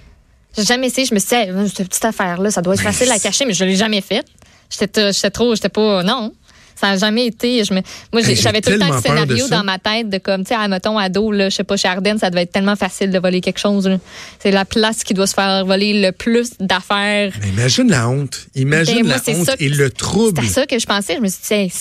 J'ai 0.56 0.64
jamais 0.64 0.86
essayé. 0.86 1.04
Je 1.04 1.14
me 1.14 1.18
suis 1.18 1.28
dit, 1.30 1.34
hey, 1.34 1.52
cette 1.74 1.88
petite 1.88 2.04
affaire-là, 2.04 2.52
ça 2.52 2.62
doit 2.62 2.74
être 2.74 2.84
Mais 2.84 2.92
facile 2.92 3.10
à 3.10 3.18
cacher, 3.18 3.46
mais 3.46 3.54
je 3.54 3.64
l'ai 3.64 3.76
jamais 3.76 4.00
faite. 4.00 4.26
J'étais 4.70 5.30
trop, 5.30 5.54
j'étais 5.56 5.68
pas, 5.68 6.04
non. 6.04 6.32
Ça 6.80 6.86
n'a 6.92 6.96
jamais 6.96 7.26
été. 7.26 7.62
Je 7.62 7.74
me, 7.74 7.80
moi, 8.12 8.22
j'avais 8.22 8.60
tout 8.62 8.70
le 8.70 8.78
temps 8.78 8.86
le 8.94 9.00
scénario 9.00 9.48
dans 9.48 9.64
ma 9.64 9.78
tête 9.78 10.08
de 10.08 10.16
comme, 10.18 10.44
tu 10.44 10.48
sais, 10.48 10.54
à 10.54 10.66
mettons, 10.66 10.96
ado, 10.96 11.30
là, 11.30 11.50
je 11.50 11.56
sais 11.56 11.64
pas, 11.64 11.76
chez 11.76 11.88
Ardennes, 11.88 12.18
ça 12.18 12.30
devait 12.30 12.42
être 12.42 12.52
tellement 12.52 12.76
facile 12.76 13.10
de 13.10 13.18
voler 13.18 13.40
quelque 13.42 13.58
chose. 13.58 13.90
C'est 14.38 14.50
la 14.50 14.64
place 14.64 15.04
qui 15.04 15.12
doit 15.12 15.26
se 15.26 15.34
faire 15.34 15.64
voler 15.66 16.00
le 16.00 16.12
plus 16.12 16.52
d'affaires. 16.58 17.32
Mais 17.42 17.48
imagine 17.50 17.90
la 17.90 18.08
honte. 18.08 18.46
Imagine 18.54 19.02
Ben, 19.02 19.06
moi, 19.08 19.16
la 19.26 19.34
honte 19.34 19.46
ça 19.46 19.54
et 19.58 19.68
le 19.68 19.90
trouble. 19.90 20.40
C'est 20.42 20.52
ça 20.52 20.66
que 20.66 20.78
je 20.78 20.86
pensais. 20.86 21.16
Je 21.16 21.20
me 21.20 21.28
suis 21.28 21.40
dit, 21.46 21.52
hey, 21.54 21.72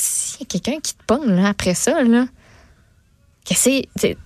a 0.42 0.46
quelqu'un 0.46 0.80
qui 0.84 0.94
te 0.94 1.04
pogne 1.07 1.34
là, 1.34 1.48
après 1.50 1.75
ça, 1.75 2.04
là, 2.04 2.25
qu'est-ce 3.46 3.69
que 3.69 3.86
c'est? 4.00 4.18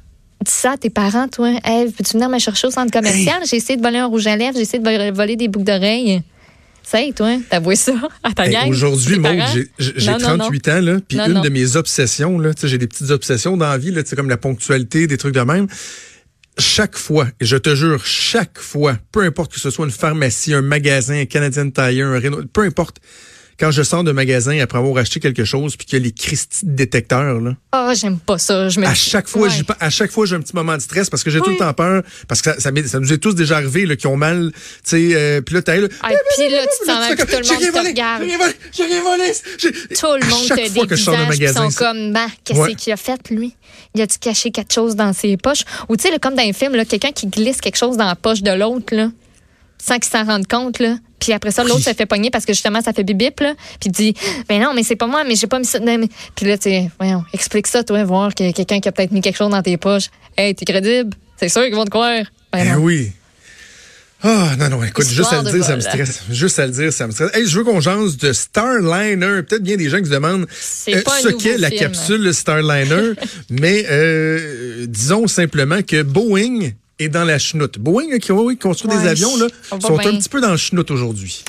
Dis 0.43 0.51
ça 0.51 0.71
à 0.71 0.77
tes 0.77 0.89
parents, 0.89 1.27
toi. 1.29 1.51
Hey, 1.63 1.89
peux-tu 1.91 2.13
venir 2.13 2.27
me 2.29 2.37
chercher 2.39 2.67
au 2.67 2.71
centre 2.71 2.91
commercial? 2.91 3.41
J'ai 3.49 3.57
essayé 3.57 3.77
de 3.77 3.81
voler 3.83 3.99
un 3.99 4.07
rouge 4.07 4.27
à 4.27 4.35
lèvres, 4.35 4.55
j'ai 4.55 4.63
essayé 4.63 4.79
de 4.83 4.89
vol- 4.89 5.13
voler 5.13 5.35
des 5.37 5.47
boucles 5.47 5.65
d'oreilles. 5.65 6.21
C'est, 6.85 7.13
toi, 7.15 7.37
t'avoues 7.49 7.75
ça 7.75 7.93
à 8.23 8.33
ta 8.33 8.45
Hey, 8.45 8.51
gang? 8.53 8.69
Aujourd'hui, 8.69 9.17
Maud, 9.17 9.31
j'ai- 9.53 9.67
j'ai 9.79 9.93
j'ai 9.97 10.11
Non, 10.11 10.17
non, 10.19 10.29
non. 10.31 10.37
38 10.49 10.67
ans, 10.69 10.81
là, 10.81 10.97
puis 11.07 11.17
une 11.17 11.33
non. 11.33 11.41
de 11.41 11.49
mes 11.49 11.75
obsessions, 11.75 12.37
là, 12.39 12.51
sais, 12.57 12.67
j'ai 12.67 12.77
des 12.77 12.87
petites 12.87 13.09
obsessions 13.09 13.55
dans 13.57 13.69
la 13.69 13.77
vie, 13.77 13.91
là, 13.91 14.03
sais, 14.05 14.15
comme 14.15 14.29
la 14.29 14.37
ponctualité, 14.37 15.07
des 15.07 15.17
trucs 15.17 15.33
de 15.33 15.41
même. 15.41 15.67
Chaque 16.59 16.97
fois, 16.97 17.27
et 17.39 17.45
je 17.45 17.57
te 17.57 17.73
jure, 17.75 18.05
chaque 18.05 18.59
fois, 18.59 18.97
peu 19.11 19.21
importe 19.23 19.53
que 19.53 19.59
ce 19.59 19.69
soit 19.71 19.85
une 19.85 19.91
pharmacie, 19.91 20.53
un 20.53 20.61
magasin, 20.61 21.21
un 21.21 21.25
Canadian 21.25 21.71
Tire, 21.71 22.05
un 22.07 22.19
Renault, 22.19 22.43
peu 22.51 22.61
importe, 22.61 22.97
quand 23.59 23.71
je 23.71 23.83
sors 23.83 24.03
de 24.03 24.11
magasin 24.11 24.59
après 24.59 24.77
avoir 24.77 24.97
acheté 24.97 25.19
quelque 25.19 25.43
chose, 25.45 25.75
puis 25.75 25.85
qu'il 25.85 25.99
y 25.99 26.01
a 26.01 26.05
les 26.05 26.11
Christy 26.11 26.65
de 26.65 26.71
détecteurs, 26.73 27.39
là, 27.39 27.55
Ah, 27.71 27.93
j'aime 27.95 28.19
pas 28.19 28.37
ça. 28.37 28.69
Je 28.69 28.79
me 28.79 28.85
à 28.85 28.93
chaque 28.93 29.27
fois, 29.27 29.47
Ouais. 29.47 29.63
à 29.79 29.89
chaque 29.89 30.11
fois, 30.11 30.25
j'ai 30.25 30.35
un 30.35 30.41
petit 30.41 30.55
moment 30.55 30.75
de 30.75 30.81
stress 30.81 31.09
parce 31.09 31.23
que 31.23 31.29
j'ai 31.29 31.39
tout 31.39 31.49
le 31.51 31.57
temps 31.57 31.73
peur, 31.73 32.03
parce 32.27 32.41
que 32.41 32.51
ça, 32.53 32.59
ça, 32.59 32.71
m'est- 32.71 32.87
ça 32.87 32.99
nous 32.99 33.11
est 33.13 33.17
tous 33.17 33.33
déjà 33.35 33.57
arrivé, 33.57 33.85
là, 33.85 33.95
qui 33.95 34.07
ont 34.07 34.17
mal, 34.17 34.51
tu 34.53 34.59
sais, 34.83 35.09
euh, 35.13 35.41
puis 35.41 35.55
là, 35.55 35.61
t'as 35.61 35.75
là, 35.77 35.87
Ah, 36.01 36.09
puis 36.37 36.49
là, 36.49 36.61
tu 36.63 36.87
t'en 36.87 36.99
vas, 36.99 37.15
tout 37.15 37.25
le 37.37 37.43
j'ai 37.43 37.53
monde 37.71 37.73
te 37.83 37.87
regarde. 37.87 38.23
J'ai 38.71 38.83
rien 38.85 39.01
volé, 39.03 39.31
j'ai 39.57 39.71
Tout 39.71 40.07
le 40.19 40.29
monde 40.29 40.47
te 40.47 40.69
fois 40.73 40.87
que 40.87 40.95
je 40.95 41.03
sors 41.03 41.17
magasin, 41.27 41.69
sont 41.69 41.77
comme, 41.77 42.13
bah, 42.13 42.27
qu'est-ce 42.43 42.75
qu'il 42.75 42.93
a 42.93 42.97
fait, 42.97 43.29
lui? 43.29 43.55
Il 43.95 44.01
a-tu 44.01 44.17
caché 44.19 44.51
quelque 44.51 44.73
chose 44.73 44.95
dans 44.95 45.13
ses 45.13 45.37
poches? 45.37 45.63
Ou 45.89 45.95
tu 45.97 46.07
sais, 46.07 46.19
comme 46.19 46.35
dans 46.35 46.43
un 46.43 46.53
film, 46.53 46.75
là, 46.75 46.85
quelqu'un 46.85 47.11
qui 47.11 47.27
glisse 47.27 47.61
quelque 47.61 47.77
chose 47.77 47.95
dans 47.97 48.05
la 48.07 48.15
poche 48.15 48.41
de 48.41 48.51
l'autre, 48.51 48.95
là, 48.95 49.09
sans 49.85 49.99
qu'il 49.99 50.11
s'en 50.11 50.23
rende 50.23 50.47
compte, 50.47 50.79
là. 50.79 50.97
Puis 51.19 51.33
après 51.33 51.51
ça, 51.51 51.63
l'autre 51.63 51.75
Oui. 51.77 51.83
se 51.83 51.93
fait 51.93 52.05
pogner 52.05 52.29
parce 52.29 52.45
que 52.45 52.53
justement, 52.53 52.81
ça 52.81 52.93
fait 52.93 53.03
bip-bip, 53.03 53.41
là. 53.41 53.53
Puis 53.79 53.89
il 53.89 53.91
dit, 53.91 54.13
ben 54.47 54.61
non, 54.61 54.73
mais 54.73 54.83
c'est 54.83 54.95
pas 54.95 55.07
moi, 55.07 55.23
mais 55.25 55.35
j'ai 55.35 55.47
pas 55.47 55.59
mis 55.59 55.65
ça 55.65 55.79
mes- 55.79 55.97
Puis 56.35 56.45
là, 56.45 56.57
tu 56.57 56.69
sais, 56.69 56.89
voyons, 56.99 57.23
explique 57.33 57.67
ça, 57.67 57.83
toi, 57.83 58.03
voir 58.03 58.27
a 58.27 58.31
quelqu'un 58.31 58.79
qui 58.79 58.87
a 58.87 58.91
peut-être 58.91 59.11
mis 59.11 59.21
quelque 59.21 59.37
chose 59.37 59.51
dans 59.51 59.61
tes 59.61 59.77
poches. 59.77 60.09
Hey, 60.37 60.55
t'es 60.55 60.65
crédible? 60.65 61.15
C'est 61.37 61.49
sûr 61.49 61.63
qu'ils 61.63 61.75
vont 61.75 61.85
te 61.85 61.89
croire. 61.89 62.23
Ben 62.51 62.73
non. 62.73 62.79
oui. 62.81 63.11
Ah, 64.25 64.51
non, 64.57 64.69
non, 64.69 64.83
écoute, 64.85 65.05
juste 65.09 65.33
à 65.33 65.41
le 65.41 65.51
dire, 65.51 65.65
ça 65.65 65.75
me 65.75 65.81
stresse. 65.81 66.21
Juste 66.31 66.57
à 66.57 66.65
le 66.65 66.71
dire, 66.71 66.93
ça 66.93 67.07
me 67.07 67.11
stresse. 67.11 67.35
Hey, 67.35 67.45
je 67.45 67.57
veux 67.57 67.65
qu'on 67.65 67.81
jase 67.81 68.15
de 68.15 68.31
Starliner. 68.31 69.43
Peut-être 69.43 69.63
bien 69.63 69.75
des 69.75 69.89
gens 69.89 69.97
qui 69.99 70.05
se 70.05 70.11
demandent 70.11 70.43
un 70.43 70.47
ce 70.47 71.29
qu'est 71.35 71.57
la 71.57 71.69
capsule 71.69 72.33
Starliner. 72.33 73.11
mais 73.49 73.85
euh, 73.89 74.85
disons 74.87 75.27
simplement 75.27 75.81
que 75.81 76.03
Boeing 76.03 76.71
dans 77.09 77.23
la 77.23 77.39
chenoute. 77.39 77.79
Boeing, 77.79 78.09
là, 78.09 78.19
qui 78.19 78.31
oui, 78.31 78.57
construit 78.57 78.91
des 78.91 79.07
avions, 79.07 79.35
là, 79.37 79.47
sont 79.79 79.99
un 79.99 80.17
petit 80.17 80.29
peu 80.29 80.41
dans 80.41 80.51
la 80.51 80.57
chenoute 80.57 80.91
aujourd'hui. 80.91 81.43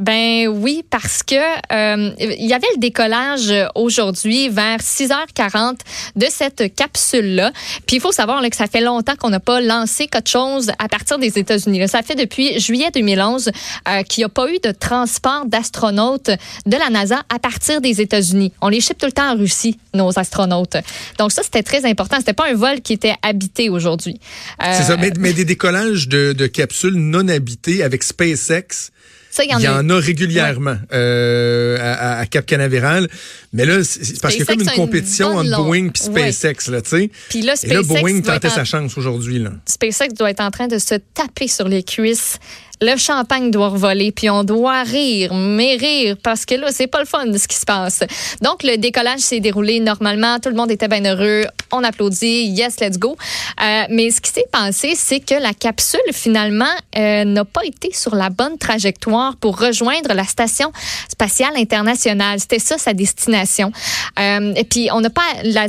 Ben 0.00 0.48
oui, 0.48 0.82
parce 0.88 1.22
que 1.22 1.34
euh, 1.34 2.10
il 2.18 2.46
y 2.46 2.54
avait 2.54 2.66
le 2.74 2.80
décollage 2.80 3.50
euh, 3.50 3.66
aujourd'hui 3.74 4.48
vers 4.48 4.78
6h40 4.78 5.74
de 6.16 6.26
cette 6.30 6.74
capsule-là. 6.74 7.52
Puis 7.86 7.96
il 7.96 8.00
faut 8.00 8.12
savoir 8.12 8.40
là, 8.40 8.48
que 8.48 8.56
ça 8.56 8.66
fait 8.66 8.80
longtemps 8.80 9.14
qu'on 9.16 9.28
n'a 9.28 9.40
pas 9.40 9.60
lancé 9.60 10.06
quelque 10.06 10.30
chose 10.30 10.70
à 10.78 10.88
partir 10.88 11.18
des 11.18 11.38
États-Unis. 11.38 11.86
Ça 11.86 12.02
fait 12.02 12.14
depuis 12.14 12.58
juillet 12.58 12.90
2011 12.94 13.50
euh, 13.88 14.02
qu'il 14.04 14.22
n'y 14.22 14.24
a 14.24 14.30
pas 14.30 14.50
eu 14.50 14.58
de 14.64 14.70
transport 14.70 15.44
d'astronautes 15.44 16.30
de 16.64 16.76
la 16.76 16.88
NASA 16.88 17.22
à 17.28 17.38
partir 17.38 17.82
des 17.82 18.00
États-Unis. 18.00 18.52
On 18.62 18.68
les 18.68 18.80
ship 18.80 18.96
tout 18.96 19.06
le 19.06 19.12
temps 19.12 19.32
en 19.32 19.36
Russie, 19.36 19.78
nos 19.92 20.18
astronautes. 20.18 20.76
Donc 21.18 21.30
ça, 21.30 21.42
c'était 21.42 21.62
très 21.62 21.84
important. 21.84 22.16
C'était 22.18 22.32
pas 22.32 22.48
un 22.48 22.54
vol 22.54 22.80
qui 22.80 22.94
était 22.94 23.16
habité 23.22 23.68
aujourd'hui. 23.68 24.18
Euh, 24.62 24.74
C'est 24.78 24.84
ça, 24.84 24.96
mais, 25.00 25.12
mais 25.18 25.32
des 25.32 25.44
décollages 25.44 26.08
de, 26.08 26.32
de 26.32 26.46
capsules 26.46 26.94
non 26.94 27.26
habitées 27.28 27.82
avec 27.82 28.02
SpaceX, 28.02 28.90
Ça, 29.30 29.44
il 29.44 29.50
y 29.50 29.54
en, 29.54 29.58
Il 29.58 29.62
y 29.62 29.66
a. 29.66 29.76
en 29.78 29.88
a 29.90 29.96
régulièrement 29.98 30.76
euh, 30.92 31.76
à, 31.80 32.18
à 32.18 32.26
Cap 32.26 32.46
Canaveral. 32.46 33.08
Mais 33.52 33.64
là, 33.64 33.82
c'est 33.84 34.20
parce 34.20 34.34
qu'il 34.34 34.40
y 34.40 34.42
a 34.42 34.46
comme 34.46 34.60
une 34.60 34.64
SpaceX 34.66 34.76
compétition 34.80 35.36
entre 35.36 35.56
Boeing 35.64 35.86
et 35.88 36.10
Ouais. 36.10 36.32
SpaceX, 36.32 36.70
là, 36.70 36.82
tu 36.82 36.90
sais. 36.90 37.10
Puis 37.28 37.42
là, 37.42 37.54
Et 37.62 37.68
là, 37.74 37.82
SpaceX 37.82 38.00
Boeing 38.00 38.20
tentait 38.22 38.48
en- 38.48 38.54
sa 38.54 38.64
chance 38.64 38.96
aujourd'hui. 38.98 39.44
SpaceX 39.66 40.14
doit 40.18 40.30
être 40.30 40.40
en 40.40 40.50
train 40.50 40.66
de 40.68 40.78
se 40.78 40.94
taper 41.14 41.48
sur 41.48 41.68
les 41.68 41.82
cuisses. 41.82 42.38
Le 42.82 42.96
champagne 42.96 43.50
doit 43.50 43.68
revoler, 43.68 44.10
puis 44.10 44.30
on 44.30 44.42
doit 44.42 44.82
rire, 44.84 45.34
mais 45.34 45.76
rire, 45.76 46.16
parce 46.22 46.46
que 46.46 46.54
là, 46.54 46.68
c'est 46.70 46.86
pas 46.86 47.00
le 47.00 47.04
fun 47.04 47.26
de 47.26 47.36
ce 47.36 47.46
qui 47.46 47.56
se 47.56 47.66
passe. 47.66 48.00
Donc, 48.40 48.62
le 48.62 48.78
décollage 48.78 49.20
s'est 49.20 49.40
déroulé 49.40 49.80
normalement, 49.80 50.38
tout 50.38 50.48
le 50.48 50.54
monde 50.54 50.70
était 50.70 50.88
bien 50.88 51.04
heureux, 51.04 51.44
on 51.72 51.84
applaudit, 51.84 52.46
yes, 52.46 52.80
let's 52.80 52.98
go. 52.98 53.16
Euh, 53.62 53.82
mais 53.90 54.10
ce 54.10 54.22
qui 54.22 54.30
s'est 54.30 54.48
passé, 54.50 54.94
c'est 54.96 55.20
que 55.20 55.34
la 55.34 55.52
capsule, 55.52 56.00
finalement, 56.12 56.64
euh, 56.96 57.24
n'a 57.24 57.44
pas 57.44 57.64
été 57.64 57.92
sur 57.92 58.14
la 58.14 58.30
bonne 58.30 58.56
trajectoire 58.56 59.36
pour 59.36 59.60
rejoindre 59.60 60.14
la 60.14 60.24
station 60.24 60.72
spatiale 61.08 61.56
internationale. 61.56 62.40
C'était 62.40 62.58
ça, 62.58 62.78
sa 62.78 62.94
destination. 62.94 63.72
Euh, 64.18 64.52
et 64.54 64.64
puis, 64.64 64.88
on 64.92 65.00
n'a 65.00 65.10
pas, 65.10 65.22
la, 65.44 65.68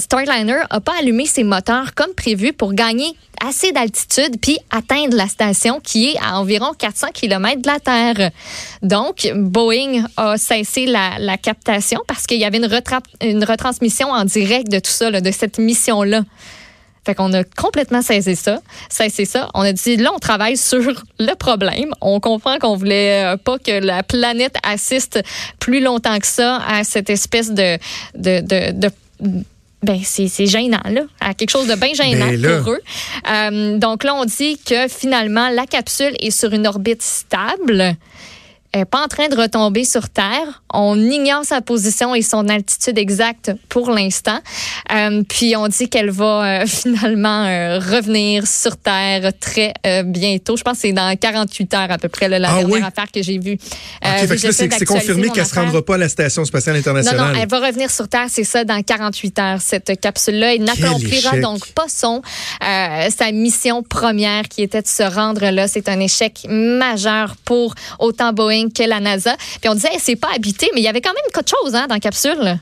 Starliner 0.00 0.62
n'a 0.70 0.80
pas 0.80 0.94
allumé 1.00 1.26
ses 1.26 1.44
moteurs 1.44 1.94
comme 1.94 2.12
prévu 2.14 2.52
pour 2.52 2.74
gagner 2.74 3.16
assez 3.44 3.72
d'altitude 3.72 4.36
puis 4.40 4.58
atteindre 4.70 5.16
la 5.16 5.26
station 5.26 5.80
qui 5.80 6.10
est 6.10 6.16
à 6.22 6.38
environ 6.38 6.72
400 6.78 7.08
km 7.12 7.60
de 7.60 7.66
la 7.66 7.80
Terre. 7.80 8.30
Donc, 8.82 9.30
Boeing 9.34 10.04
a 10.16 10.36
cessé 10.36 10.86
la, 10.86 11.36
captation 11.38 12.00
parce 12.06 12.26
qu'il 12.26 12.38
y 12.38 12.44
avait 12.44 12.58
une, 12.58 12.66
retra- 12.66 13.02
une 13.20 13.44
retransmission 13.44 14.10
en 14.10 14.24
direct 14.24 14.70
de 14.70 14.78
tout 14.78 14.90
ça, 14.90 15.10
de 15.10 15.30
cette 15.30 15.58
mission-là. 15.58 16.22
Fait 17.04 17.14
qu'on 17.14 17.32
a 17.32 17.42
complètement 17.44 18.00
cessé 18.00 18.34
ça. 18.34 18.60
Cessé 18.88 19.24
ça. 19.24 19.50
On 19.54 19.62
a 19.62 19.72
dit, 19.72 19.96
là, 19.96 20.10
on 20.14 20.18
travaille 20.18 20.56
sur 20.56 21.04
le 21.18 21.34
problème. 21.34 21.92
On 22.00 22.20
comprend 22.20 22.58
qu'on 22.58 22.76
voulait 22.76 23.24
euh, 23.24 23.36
pas 23.36 23.58
que 23.58 23.72
la 23.72 24.02
planète 24.02 24.56
assiste 24.62 25.20
plus 25.58 25.80
longtemps 25.80 26.18
que 26.18 26.26
ça 26.26 26.62
à 26.66 26.84
cette 26.84 27.10
espèce 27.10 27.50
de, 27.50 27.78
de, 28.14 28.40
de, 28.40 28.72
de 28.72 28.90
ben, 29.82 29.98
c'est 30.04 30.46
gênant, 30.46 30.82
là. 30.88 31.02
À 31.20 31.34
quelque 31.34 31.50
chose 31.50 31.66
de 31.66 31.74
bien 31.74 31.92
gênant 31.92 32.28
Ben 32.38 32.62
pour 32.62 32.72
eux. 32.72 32.80
Euh, 33.28 33.78
donc 33.78 34.04
là, 34.04 34.14
on 34.14 34.24
dit 34.24 34.56
que 34.64 34.86
finalement, 34.86 35.48
la 35.48 35.66
capsule 35.66 36.14
est 36.20 36.30
sur 36.30 36.52
une 36.52 36.68
orbite 36.68 37.02
stable. 37.02 37.96
N'est 38.74 38.84
pas 38.86 39.02
en 39.02 39.08
train 39.08 39.28
de 39.28 39.36
retomber 39.36 39.84
sur 39.84 40.08
Terre. 40.08 40.62
On 40.72 40.98
ignore 40.98 41.44
sa 41.44 41.60
position 41.60 42.14
et 42.14 42.22
son 42.22 42.48
altitude 42.48 42.96
exacte 42.96 43.52
pour 43.68 43.90
l'instant. 43.90 44.38
Euh, 44.92 45.22
puis 45.28 45.54
on 45.56 45.68
dit 45.68 45.90
qu'elle 45.90 46.10
va 46.10 46.62
euh, 46.62 46.66
finalement 46.66 47.44
euh, 47.44 47.78
revenir 47.78 48.46
sur 48.46 48.76
Terre 48.78 49.32
très 49.38 49.74
euh, 49.86 50.02
bientôt. 50.04 50.56
Je 50.56 50.62
pense 50.62 50.76
que 50.76 50.80
c'est 50.82 50.92
dans 50.92 51.14
48 51.14 51.74
heures 51.74 51.90
à 51.90 51.98
peu 51.98 52.08
près 52.08 52.28
là, 52.28 52.38
la 52.38 52.48
Ah 52.50 52.58
dernière 52.58 52.76
oui? 52.76 52.82
affaire 52.82 53.10
que 53.12 53.22
j'ai 53.22 53.38
vue. 53.38 53.54
OK, 53.54 54.26
fait 54.26 54.36
que 54.36 54.46
là, 54.46 54.52
c'est 54.52 54.84
confirmé 54.86 55.28
qu'elle 55.30 55.46
se 55.46 55.54
rendra 55.54 55.82
pas 55.84 55.94
à 55.96 55.98
la 55.98 56.08
Station 56.08 56.44
spatiale 56.44 56.76
non, 56.76 56.80
internationale. 56.80 57.32
non, 57.34 57.40
elle 57.40 57.48
va 57.48 57.66
revenir 57.66 57.90
sur 57.90 58.08
Terre, 58.08 58.26
c'est 58.28 58.44
ça, 58.44 58.64
dans 58.64 58.82
48 58.82 59.38
heures, 59.38 59.60
cette 59.60 60.00
capsule-là. 60.00 60.54
Elle 60.54 60.64
n'accomplira 60.64 61.38
donc 61.40 61.68
pas 61.72 61.86
son, 61.88 62.22
euh, 62.64 63.10
sa 63.16 63.32
mission 63.32 63.82
première 63.82 64.48
qui 64.48 64.62
était 64.62 64.82
de 64.82 64.88
se 64.88 65.02
rendre 65.02 65.44
là. 65.50 65.68
C'est 65.68 65.88
un 65.88 66.00
échec 66.00 66.46
majeur 66.48 67.36
pour 67.44 67.74
autant 67.98 68.32
Boeing 68.32 68.61
que 68.70 68.82
la 68.82 69.00
NASA. 69.00 69.36
Puis 69.60 69.68
on 69.68 69.74
disait, 69.74 69.90
c'est 69.98 70.16
pas 70.16 70.28
habité, 70.34 70.70
mais 70.74 70.80
il 70.80 70.84
y 70.84 70.88
avait 70.88 71.00
quand 71.00 71.14
même 71.14 71.32
quelque 71.32 71.48
chose 71.48 71.74
hein, 71.74 71.86
dans 71.88 71.94
la 71.94 72.00
capsule. 72.00 72.58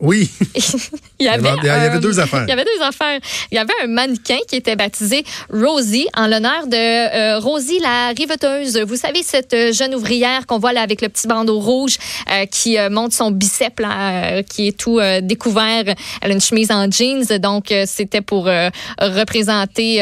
Oui. 0.00 0.30
Il 1.18 1.24
y 1.24 1.28
avait, 1.28 1.48
il 1.62 1.64
y 1.64 1.68
avait 1.70 1.96
un- 1.96 2.00
deux 2.00 2.20
affaires. 2.20 2.44
Il 2.46 2.50
y 2.50 2.52
avait 2.52 2.64
deux 2.64 2.82
affaires. 2.82 3.18
Il 3.50 3.54
y 3.54 3.58
avait 3.58 3.72
un 3.82 3.86
mannequin 3.86 4.36
qui 4.46 4.56
était 4.56 4.76
baptisé 4.76 5.24
Rosie 5.50 6.06
en 6.14 6.26
l'honneur 6.26 6.66
de 6.66 6.76
euh, 6.76 7.38
Rosie 7.38 7.78
la 7.80 8.08
riveteuse. 8.08 8.78
Vous 8.80 8.96
savez 8.96 9.22
cette 9.22 9.54
euh, 9.54 9.72
jeune 9.72 9.94
ouvrière 9.94 10.46
qu'on 10.46 10.58
voit 10.58 10.74
là 10.74 10.82
avec 10.82 11.00
le 11.00 11.08
petit 11.08 11.26
bandeau 11.26 11.58
rouge 11.58 11.96
euh, 12.30 12.44
qui 12.44 12.76
euh, 12.76 12.90
montre 12.90 13.14
son 13.14 13.30
bicep 13.30 13.80
là, 13.80 14.42
qui 14.42 14.68
est 14.68 14.76
tout 14.76 15.00
découvert. 15.22 15.84
Elle 16.20 16.30
a 16.30 16.34
une 16.34 16.40
chemise 16.40 16.70
en 16.70 16.90
jeans, 16.90 17.24
donc 17.38 17.72
c'était 17.86 18.20
pour 18.20 18.44
représenter 19.00 20.00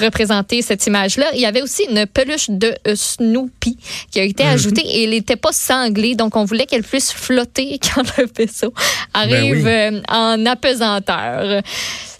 représenter 0.00 0.62
cette 0.62 0.86
image-là. 0.86 1.26
Il 1.34 1.40
y 1.40 1.46
avait 1.46 1.62
aussi 1.62 1.84
une 1.90 2.06
peluche 2.06 2.48
de 2.48 2.74
Snoopy 2.94 3.76
qui 4.10 4.20
a 4.20 4.24
été 4.24 4.44
ajoutée 4.44 4.82
et 4.82 5.04
elle 5.04 5.10
n'était 5.10 5.36
pas 5.36 5.52
sanglée, 5.52 6.14
donc 6.14 6.36
on 6.36 6.44
voulait 6.44 6.66
qu'elle 6.66 6.82
puisse 6.82 7.12
flotter 7.12 7.78
quand 7.94 8.04
le 8.16 8.26
vaisseau 8.36 8.71
arrive 9.14 9.64
oui. 9.64 9.66
euh, 9.66 10.00
en 10.08 10.46
apesanteur. 10.46 11.62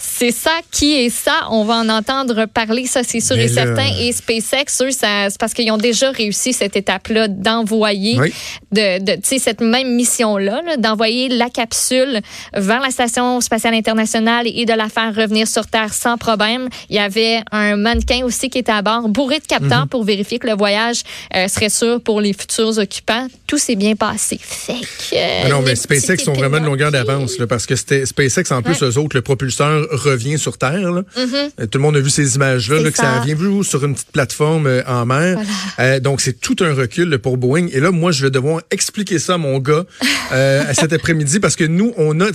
C'est 0.05 0.33
ça 0.33 0.51
qui 0.71 0.95
est 0.95 1.11
ça. 1.11 1.47
On 1.51 1.65
va 1.65 1.75
en 1.77 1.89
entendre 1.89 2.47
parler, 2.47 2.87
ça 2.87 3.03
c'est 3.05 3.21
sûr 3.21 3.37
Mais 3.37 3.45
et 3.45 3.49
certain. 3.49 3.87
Et 4.01 4.11
SpaceX, 4.13 4.83
eux, 4.83 4.91
ça- 4.91 5.31
c'est 5.31 5.39
parce 5.39 5.55
qu'ils 5.55 5.71
ont 5.71 5.79
déjà 5.79 6.11
réussi 6.11 6.53
cette 6.53 6.77
étape-là 6.77 7.29
d'envoyer 7.29 8.19
Oui. 8.19 8.33
de, 8.73 8.99
de 8.99 9.13
tu 9.15 9.21
sais, 9.25 9.39
cette 9.39 9.61
même 9.61 9.95
mission-là, 9.95 10.61
là, 10.67 10.77
d'envoyer 10.77 11.29
la 11.29 11.49
capsule 11.51 12.21
vers 12.53 12.81
la 12.81 12.91
station 12.91 13.41
spatiale 13.41 13.75
internationale 13.75 14.47
et 14.53 14.65
de 14.65 14.73
la 14.73 14.89
faire 14.89 15.15
revenir 15.15 15.47
sur 15.47 15.67
Terre 15.67 15.95
sans 15.95 16.19
problème. 16.19 16.69
Il 16.91 16.97
y 16.97 16.99
avait 16.99 17.41
un 17.53 17.77
mannequin 17.77 18.25
aussi 18.25 18.51
qui 18.51 18.59
était 18.59 18.73
à 18.73 18.83
bord, 18.83 19.09
bourré 19.09 19.39
de 19.39 19.47
capteurs 19.47 19.87
pour 19.89 20.03
vérifier 20.05 20.39
que 20.39 20.49
le 20.49 20.55
voyage 20.57 21.03
euh, 21.37 21.47
serait 21.49 21.69
sûr 21.69 22.01
pour 22.01 22.21
les 22.21 22.33
futurs 22.33 22.77
occupants. 22.79 23.29
Tout 23.47 23.59
s'est 23.59 23.77
bien 23.77 23.95
passé. 23.95 24.39
Fait 24.43 24.73
que, 24.75 25.45
Ah 25.45 25.49
non, 25.49 25.61
le 25.61 25.67
mais 25.67 25.77
SpaceX 25.77 26.25
sont 26.25 26.33
vraiment 26.33 26.59
de 26.61 26.67
longueur 26.67 26.91
d'avance, 26.91 27.37
parce 27.49 27.67
que 27.67 27.77
c'était 27.77 28.05
SpaceX, 28.05 28.51
en 28.53 28.63
plus, 28.63 28.81
Ouais. 28.83 28.89
eux 28.89 28.99
autres, 28.99 29.17
le 29.17 29.23
propulseur 29.23 29.87
revient 29.93 30.39
sur 30.39 30.59
Terre. 30.59 30.91
là. 30.93 31.03
Euh, 31.17 31.67
Tout 31.71 31.79
le 31.79 31.83
monde 31.83 31.97
a 31.97 32.01
vu 32.01 32.11
ces 32.11 32.35
images-là, 32.37 32.81
là, 32.81 32.91
que 32.91 32.97
ça 32.97 33.21
vient 33.25 33.35
vu 33.35 33.63
sur 33.65 33.85
une 33.85 33.95
petite 33.95 34.11
plateforme 34.13 34.67
euh, 34.67 34.83
en 34.87 35.07
mer. 35.07 35.39
Euh, 35.79 36.01
donc, 36.01 36.21
c'est 36.21 36.41
tout 36.41 36.57
un 36.61 36.73
recul 36.75 37.19
pour 37.19 37.37
Boeing. 37.37 37.69
Et 37.73 37.81
là, 37.81 37.91
moi, 37.91 38.13
je 38.13 38.25
vais 38.25 38.31
devoir 38.31 38.63
expliquer 38.71 39.19
ça 39.19 39.35
à 39.35 39.39
mon 39.39 39.59
gars 39.59 39.85
euh, 40.33 40.63
à 40.67 40.75
cet 40.75 40.93
après-midi, 40.93 41.41
parce 41.41 41.57
que 41.57 41.65
nous, 41.65 41.93
on 41.97 42.21
a, 42.21 42.27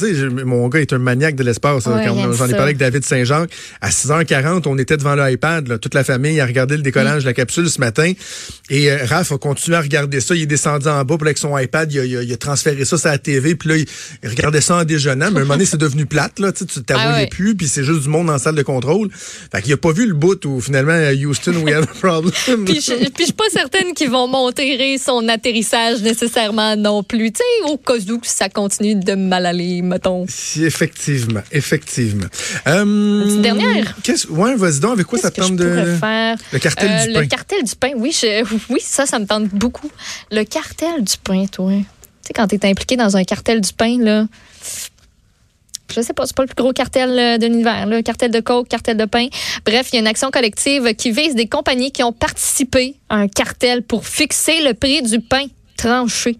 mon 0.46 0.68
gars 0.70 0.80
est 0.80 0.94
un 0.94 1.00
maniaque 1.00 1.36
de 1.36 1.44
l'espace. 1.44 1.86
Ouais, 1.86 2.08
on- 2.10 2.34
J'en 2.34 2.46
ai 2.48 2.52
parlé 2.52 2.64
avec 2.64 2.78
David 2.78 3.04
Saint-Jacques. 3.06 3.50
À 3.82 3.90
6h40, 3.90 4.64
on 4.68 4.78
était 4.78 4.98
devant 4.98 5.16
l'iPad, 5.16 5.80
toute 5.80 5.94
la 5.94 6.04
famille 6.04 6.40
a 6.40 6.46
regardé 6.46 6.76
le 6.78 6.84
décollage 6.84 7.24
de 7.24 7.28
la 7.28 7.34
capsule 7.34 7.70
ce 7.70 7.80
matin. 7.80 8.12
Et 8.70 8.92
euh, 8.92 8.98
Raph 9.06 9.32
a 9.32 9.38
continué 9.38 9.78
à 9.78 9.82
regarder 9.82 10.20
ça. 10.20 10.36
Il 10.36 10.42
est 10.44 10.46
descendu 10.46 10.88
en 10.88 11.04
bas, 11.04 11.16
puis 11.18 11.28
avec 11.28 11.38
son 11.38 11.58
iPad, 11.58 11.92
il 11.92 12.00
a, 12.00 12.06
il 12.06 12.18
a- 12.18 12.24
il 12.24 12.34
a 12.34 12.38
transféré 12.38 12.86
ça 12.86 12.98
sur 12.98 13.10
la 13.10 13.18
TV, 13.18 13.56
puis 13.56 13.70
là, 13.70 13.78
il, 13.78 13.86
il 14.24 14.30
regardait 14.30 14.62
ça 14.62 14.76
en 14.76 14.84
déjeunant. 14.84 15.32
Mais 15.32 15.38
à 15.38 15.42
un 15.42 15.44
moment 15.44 15.54
donné, 15.56 15.66
c'est 15.66 15.78
devenu 15.78 16.06
plate, 16.06 16.40
là, 16.40 16.52
tu 16.52 16.66
t'avouais 16.66 17.04
Ah 17.08 17.16
ouais. 17.22 17.28
plus, 17.28 17.47
puis 17.56 17.68
c'est 17.68 17.84
juste 17.84 18.02
du 18.02 18.10
monde 18.10 18.30
en 18.30 18.38
salle 18.38 18.56
de 18.56 18.62
contrôle. 18.64 19.10
Fait 19.14 19.62
qu'il 19.62 19.74
a 19.74 19.78
pas 19.78 19.92
vu 19.92 20.06
le 20.08 20.14
bout 20.14 20.44
où 20.46 20.60
finalement, 20.60 20.92
à 20.94 21.14
Houston, 21.14 21.54
we 21.64 21.74
have 21.74 21.84
a 21.84 21.88
problem. 21.88 22.32
Puis 22.66 22.82
je, 22.82 23.10
puis 23.10 23.26
suis 23.26 23.34
pas 23.34 23.50
certaine 23.52 23.94
qu'ils 23.94 24.10
vont 24.10 24.28
monter 24.28 24.98
son 24.98 25.28
atterrissage 25.28 26.02
nécessairement 26.02 26.76
non 26.76 27.04
plus. 27.04 27.32
Tu 27.32 27.38
sais, 27.40 27.72
au 27.72 27.78
cas 27.78 27.94
où 27.96 28.20
ça 28.24 28.50
continue 28.50 28.96
de 28.96 29.14
mal 29.16 29.46
aller, 29.46 29.82
mettons. 29.82 30.26
Si, 30.28 30.64
effectivement, 30.66 31.42
effectivement. 31.52 32.26
Euh, 32.68 33.24
petite 33.26 33.42
dernière? 33.42 33.96
qu'est-ce- 34.04 34.28
Ouais, 34.28 34.56
vas-y 34.56 34.80
donc, 34.80 34.94
avec 34.94 35.06
quoi 35.08 35.20
ça 35.20 35.32
te 35.32 35.42
tente 35.42 35.56
de... 35.56 35.96
faire? 36.00 36.36
Le 36.52 36.60
cartel 36.60 36.90
Euh, 36.92 37.04
du 37.06 37.14
le 37.14 37.20
pain. 37.22 37.28
cartel 37.28 37.64
du 37.64 37.76
pain, 37.76 37.92
oui, 37.96 38.12
je- 38.20 38.44
oui, 38.70 38.80
ça, 38.82 39.06
ça 39.06 39.20
me 39.20 39.26
tente 39.26 39.50
beaucoup. 39.50 39.90
Le 40.32 40.44
cartel 40.44 41.04
du 41.04 41.14
pain, 41.24 41.46
toi. 41.52 41.72
Tu 41.72 41.84
sais, 42.22 42.34
quand 42.34 42.48
t'es 42.48 42.66
impliqué 42.68 42.96
dans 42.98 43.16
un 43.18 43.24
cartel 43.24 43.62
du 43.62 43.72
pain, 43.74 43.98
là. 44.00 44.26
Je 45.94 46.02
sais 46.02 46.14
pas, 46.14 46.26
c'est 46.26 46.36
pas 46.36 46.44
le 46.44 46.48
plus 46.48 46.56
gros 46.56 46.74
cartel 46.74 47.18
euh, 47.18 47.38
de 47.38 47.48
l'univers, 47.48 47.86
là. 47.86 48.04
Cartel 48.04 48.32
de 48.32 48.40
coke, 48.40 48.68
cartel 48.68 48.98
de 48.98 49.06
pain. 49.06 49.28
Bref, 49.66 49.90
il 49.92 49.96
y 49.96 49.98
a 49.98 50.02
une 50.02 50.08
action 50.08 50.32
collective 50.32 50.94
qui 50.96 51.12
vise 51.12 51.36
des 51.36 51.48
compagnies 51.48 51.92
qui 51.92 52.04
ont 52.04 52.14
participé 52.14 52.96
à 53.10 53.16
un 53.16 53.28
cartel 53.28 53.84
pour 53.84 54.06
fixer 54.06 54.62
le 54.62 54.74
prix 54.74 55.02
du 55.02 55.20
pain 55.20 55.46
tranché. 55.78 56.38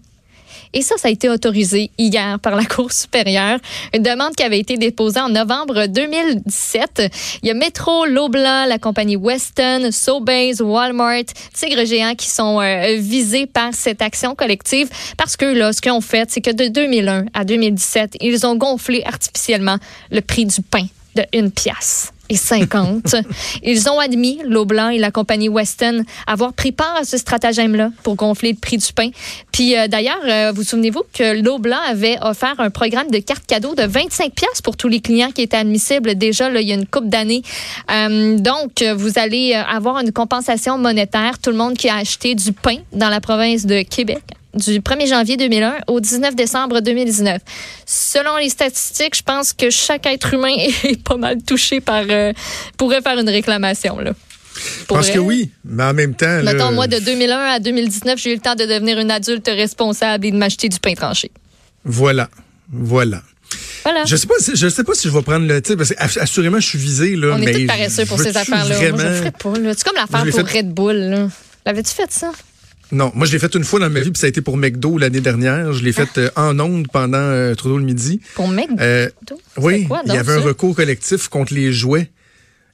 Et 0.72 0.82
ça, 0.82 0.96
ça 0.96 1.08
a 1.08 1.10
été 1.10 1.28
autorisé 1.28 1.90
hier 1.98 2.38
par 2.40 2.56
la 2.56 2.64
Cour 2.64 2.92
supérieure. 2.92 3.58
Une 3.94 4.02
demande 4.02 4.34
qui 4.34 4.42
avait 4.42 4.58
été 4.58 4.76
déposée 4.76 5.20
en 5.20 5.28
novembre 5.28 5.86
2017. 5.86 7.02
Il 7.42 7.48
y 7.48 7.50
a 7.50 7.54
Metro, 7.54 8.06
Loblaw, 8.06 8.68
la 8.68 8.78
compagnie 8.78 9.16
Weston, 9.16 9.90
Sobeys, 9.90 10.60
Walmart, 10.60 11.24
Tigre 11.54 11.84
Géant 11.84 12.14
qui 12.14 12.28
sont 12.28 12.60
euh, 12.60 12.96
visés 12.98 13.46
par 13.46 13.74
cette 13.74 14.02
action 14.02 14.34
collective 14.34 14.88
parce 15.16 15.36
que 15.36 15.46
là, 15.46 15.72
ce 15.72 15.80
qu'ils 15.80 15.92
ont 15.92 16.00
fait, 16.00 16.30
c'est 16.30 16.40
que 16.40 16.50
de 16.50 16.68
2001 16.68 17.26
à 17.34 17.44
2017, 17.44 18.16
ils 18.20 18.46
ont 18.46 18.56
gonflé 18.56 19.02
artificiellement 19.04 19.76
le 20.10 20.20
prix 20.20 20.46
du 20.46 20.62
pain 20.62 20.86
de 21.14 21.24
une 21.32 21.50
pièce 21.50 22.12
et 22.28 22.36
50. 22.36 23.16
Ils 23.62 23.88
ont 23.88 23.98
admis, 23.98 24.38
Loblanc 24.44 24.88
et 24.90 24.98
la 24.98 25.10
compagnie 25.10 25.48
Weston, 25.48 26.04
avoir 26.26 26.52
pris 26.52 26.72
part 26.72 26.96
à 26.96 27.04
ce 27.04 27.16
stratagème-là 27.16 27.90
pour 28.02 28.16
gonfler 28.16 28.52
le 28.52 28.58
prix 28.58 28.78
du 28.78 28.92
pain. 28.92 29.10
Puis 29.52 29.76
euh, 29.76 29.88
d'ailleurs, 29.88 30.20
euh, 30.26 30.52
vous 30.54 30.62
souvenez-vous 30.62 31.02
que 31.12 31.40
Loblanc 31.42 31.80
avait 31.86 32.16
offert 32.22 32.54
un 32.58 32.70
programme 32.70 33.10
de 33.10 33.18
carte 33.18 33.46
cadeau 33.46 33.74
de 33.74 33.82
25 33.82 34.32
pièces 34.32 34.62
pour 34.62 34.76
tous 34.76 34.88
les 34.88 35.00
clients 35.00 35.30
qui 35.30 35.42
étaient 35.42 35.56
admissibles 35.56 36.16
déjà 36.16 36.50
là, 36.50 36.60
il 36.60 36.68
y 36.68 36.72
a 36.72 36.74
une 36.74 36.86
couple 36.86 37.08
d'années. 37.08 37.42
Euh, 37.90 38.38
donc, 38.38 38.82
vous 38.82 39.18
allez 39.18 39.54
avoir 39.54 39.98
une 39.98 40.12
compensation 40.12 40.78
monétaire, 40.78 41.38
tout 41.38 41.50
le 41.50 41.56
monde 41.56 41.76
qui 41.76 41.88
a 41.88 41.96
acheté 41.96 42.34
du 42.34 42.52
pain 42.52 42.76
dans 42.92 43.08
la 43.08 43.20
province 43.20 43.66
de 43.66 43.82
Québec 43.82 44.22
du 44.58 44.80
1er 44.80 45.08
janvier 45.08 45.36
2001 45.36 45.78
au 45.86 46.00
19 46.00 46.34
décembre 46.34 46.80
2019. 46.80 47.40
Selon 47.86 48.36
les 48.36 48.48
statistiques, 48.48 49.16
je 49.16 49.22
pense 49.22 49.52
que 49.52 49.70
chaque 49.70 50.06
être 50.06 50.34
humain 50.34 50.54
est 50.84 51.02
pas 51.02 51.16
mal 51.16 51.42
touché 51.42 51.80
par... 51.80 52.04
euh, 52.08 52.32
pourrait 52.76 53.00
faire 53.00 53.18
une 53.18 53.28
réclamation, 53.28 53.98
là. 53.98 54.12
Je 54.80 54.84
pense 54.86 55.10
que 55.10 55.18
oui, 55.18 55.50
mais 55.64 55.84
en 55.84 55.94
même 55.94 56.14
temps. 56.14 56.42
Mettons, 56.42 56.72
moi, 56.72 56.88
de 56.88 56.98
2001 56.98 57.36
à 57.36 57.60
2019, 57.60 58.18
j'ai 58.18 58.32
eu 58.32 58.34
le 58.34 58.40
temps 58.40 58.56
de 58.56 58.64
devenir 58.64 58.98
une 58.98 59.10
adulte 59.10 59.46
responsable 59.46 60.26
et 60.26 60.30
de 60.32 60.36
m'acheter 60.36 60.68
du 60.68 60.80
pain 60.80 60.94
tranché. 60.94 61.30
Voilà. 61.84 62.28
Voilà. 62.72 63.22
Voilà. 63.84 64.04
Je 64.04 64.16
sais 64.16 64.26
pas 64.26 64.34
si, 64.38 64.56
je 64.56 64.68
sais 64.68 64.84
pas 64.84 64.94
si 64.94 65.08
je 65.08 65.12
vais 65.12 65.22
prendre 65.22 65.46
le 65.46 65.62
titre 65.62 65.76
parce 65.76 65.90
que 65.90 66.20
assurément 66.20 66.60
je 66.60 66.66
suis 66.66 66.78
visé 66.78 67.16
là 67.16 67.28
On 67.34 67.38
mais 67.38 67.46
est 67.46 67.60
tous 67.60 67.66
paresseux 67.66 68.04
pour 68.04 68.20
ces 68.20 68.36
affaires-là. 68.36 68.74
Vraiment... 68.74 68.98
Moi, 68.98 69.06
je 69.06 69.18
ferais 69.18 69.30
pas. 69.30 69.74
C'est 69.74 69.84
comme 69.84 69.96
l'affaire 69.96 70.30
pour 70.30 70.48
fait... 70.48 70.58
Red 70.58 70.74
Bull. 70.74 71.30
L'avais-tu 71.64 71.94
fait 71.94 72.10
ça? 72.10 72.32
Non, 72.90 73.12
moi 73.14 73.26
je 73.26 73.32
l'ai 73.32 73.38
fait 73.38 73.54
une 73.54 73.64
fois 73.64 73.80
dans 73.80 73.90
ma 73.90 74.00
vie, 74.00 74.10
puis 74.10 74.20
ça 74.20 74.26
a 74.26 74.28
été 74.28 74.40
pour 74.40 74.56
McDo 74.56 74.98
l'année 74.98 75.20
dernière. 75.20 75.72
Je 75.72 75.84
l'ai 75.84 75.92
fait 75.92 76.18
euh, 76.18 76.30
en 76.36 76.58
ondes 76.58 76.88
pendant 76.90 77.18
euh, 77.18 77.54
Trudeau 77.54 77.78
le 77.78 77.84
midi. 77.84 78.20
Pour 78.34 78.48
McDo? 78.48 78.76
Euh, 78.80 79.08
oui, 79.58 79.86
quoi, 79.86 80.02
il 80.06 80.14
y 80.14 80.16
avait 80.16 80.32
un 80.32 80.40
recours 80.40 80.74
collectif 80.74 81.28
contre 81.28 81.54
les 81.54 81.72
jouets. 81.72 82.10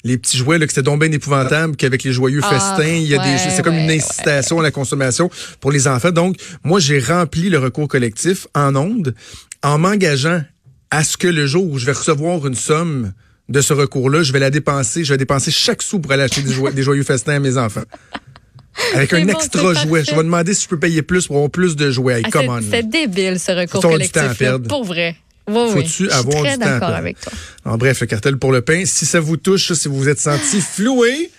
Les 0.07 0.19
petits 0.19 0.37
jouets, 0.37 0.59
là, 0.59 0.67
que 0.67 0.73
c'était 0.73 0.83
donc 0.83 1.01
bien 1.01 1.11
épouvantable 1.11 1.77
qu'avec 1.77 2.03
les 2.03 2.13
joyeux 2.13 2.43
ah, 2.43 2.51
festins, 2.51 2.95
il 2.95 3.07
y 3.07 3.17
a 3.17 3.25
des, 3.25 3.39
c'est 3.39 3.63
comme 3.63 3.75
une 3.75 3.91
incitation 3.91 4.61
à 4.61 4.63
la 4.63 4.71
consommation 4.71 5.31
pour 5.61 5.73
les 5.73 5.89
enfants. 5.89 6.11
Donc, 6.11 6.37
moi, 6.63 6.79
j'ai 6.79 6.99
rempli 6.99 7.49
le 7.49 7.59
recours 7.59 7.89
collectif 7.89 8.47
en 8.55 8.77
ondes 8.77 9.15
en 9.63 9.79
m'engageant 9.79 10.43
à 10.91 11.05
ce 11.05 11.17
que 11.17 11.27
le 11.27 11.47
jour 11.47 11.65
où 11.71 11.79
je 11.79 11.87
vais 11.87 11.93
recevoir 11.93 12.47
une 12.47 12.55
somme 12.55 13.15
de 13.49 13.61
ce 13.63 13.73
recours-là, 13.73 14.23
je 14.23 14.33
vais 14.33 14.39
la 14.41 14.51
dépenser, 14.51 15.05
je 15.05 15.13
vais 15.15 15.19
dépenser 15.19 15.51
chaque 15.51 15.83
sou 15.83 15.99
pour 16.01 16.13
aller 16.13 16.23
acheter 16.23 16.43
des 16.43 16.83
joyeux 16.83 17.03
festins 17.03 17.37
à 17.37 17.39
mes 17.39 17.57
enfants. 17.57 17.85
Avec 18.95 19.13
un 19.13 19.29
extra 19.29 19.75
jouet. 19.75 20.05
Je 20.05 20.15
vais 20.15 20.23
demander 20.23 20.55
si 20.55 20.65
je 20.65 20.69
peux 20.69 20.79
payer 20.79 21.03
plus 21.03 21.27
pour 21.27 21.37
avoir 21.37 21.51
plus 21.51 21.77
de 21.77 21.91
jouets. 21.91 22.23
Ah, 22.25 22.59
c'est 22.71 22.89
débile, 22.89 23.39
ce 23.39 23.53
recours 23.53 23.83
collectif. 23.83 24.41
Là, 24.41 24.59
pour 24.59 24.85
vrai. 24.85 25.17
Oui, 25.47 25.71
Faut-tu 25.73 26.11
avoir 26.11 26.43
très 26.43 26.55
du 26.55 26.59
temps 26.59 26.71
d'accord 26.71 26.95
avec 26.95 27.21
toi. 27.21 27.33
En 27.67 27.77
bref, 27.77 28.01
le 28.01 28.07
cartel 28.07 28.39
pour 28.39 28.51
le 28.51 28.63
pain. 28.63 28.85
Si 28.87 29.05
ça 29.05 29.21
vous 29.21 29.37
touche, 29.37 29.73
si 29.75 29.89
vous 29.89 29.97
vous 29.99 30.09
êtes 30.09 30.21
senti 30.21 30.61
floué, 30.61 31.31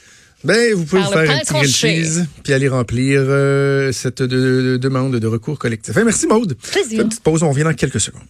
ben, 0.44 0.76
vous 0.76 0.86
pouvez 0.86 1.02
vous 1.02 1.12
faire 1.12 1.32
un 1.32 1.40
petit 1.40 1.54
grill 1.54 1.74
cheese 1.74 2.26
puis 2.44 2.54
aller 2.54 2.68
remplir 2.68 3.22
euh, 3.24 3.92
cette 3.92 4.22
de, 4.22 4.28
de, 4.28 4.78
demande 4.78 5.16
de 5.16 5.28
recours 5.28 5.58
collectif. 5.58 5.96
merci, 5.96 6.28
Maude. 6.28 6.56
Plaisir. 6.72 7.02
Une 7.02 7.10
petite 7.10 7.24
pause, 7.24 7.42
on 7.42 7.50
revient 7.50 7.64
dans 7.64 7.74
quelques 7.74 8.00
secondes. 8.00 8.22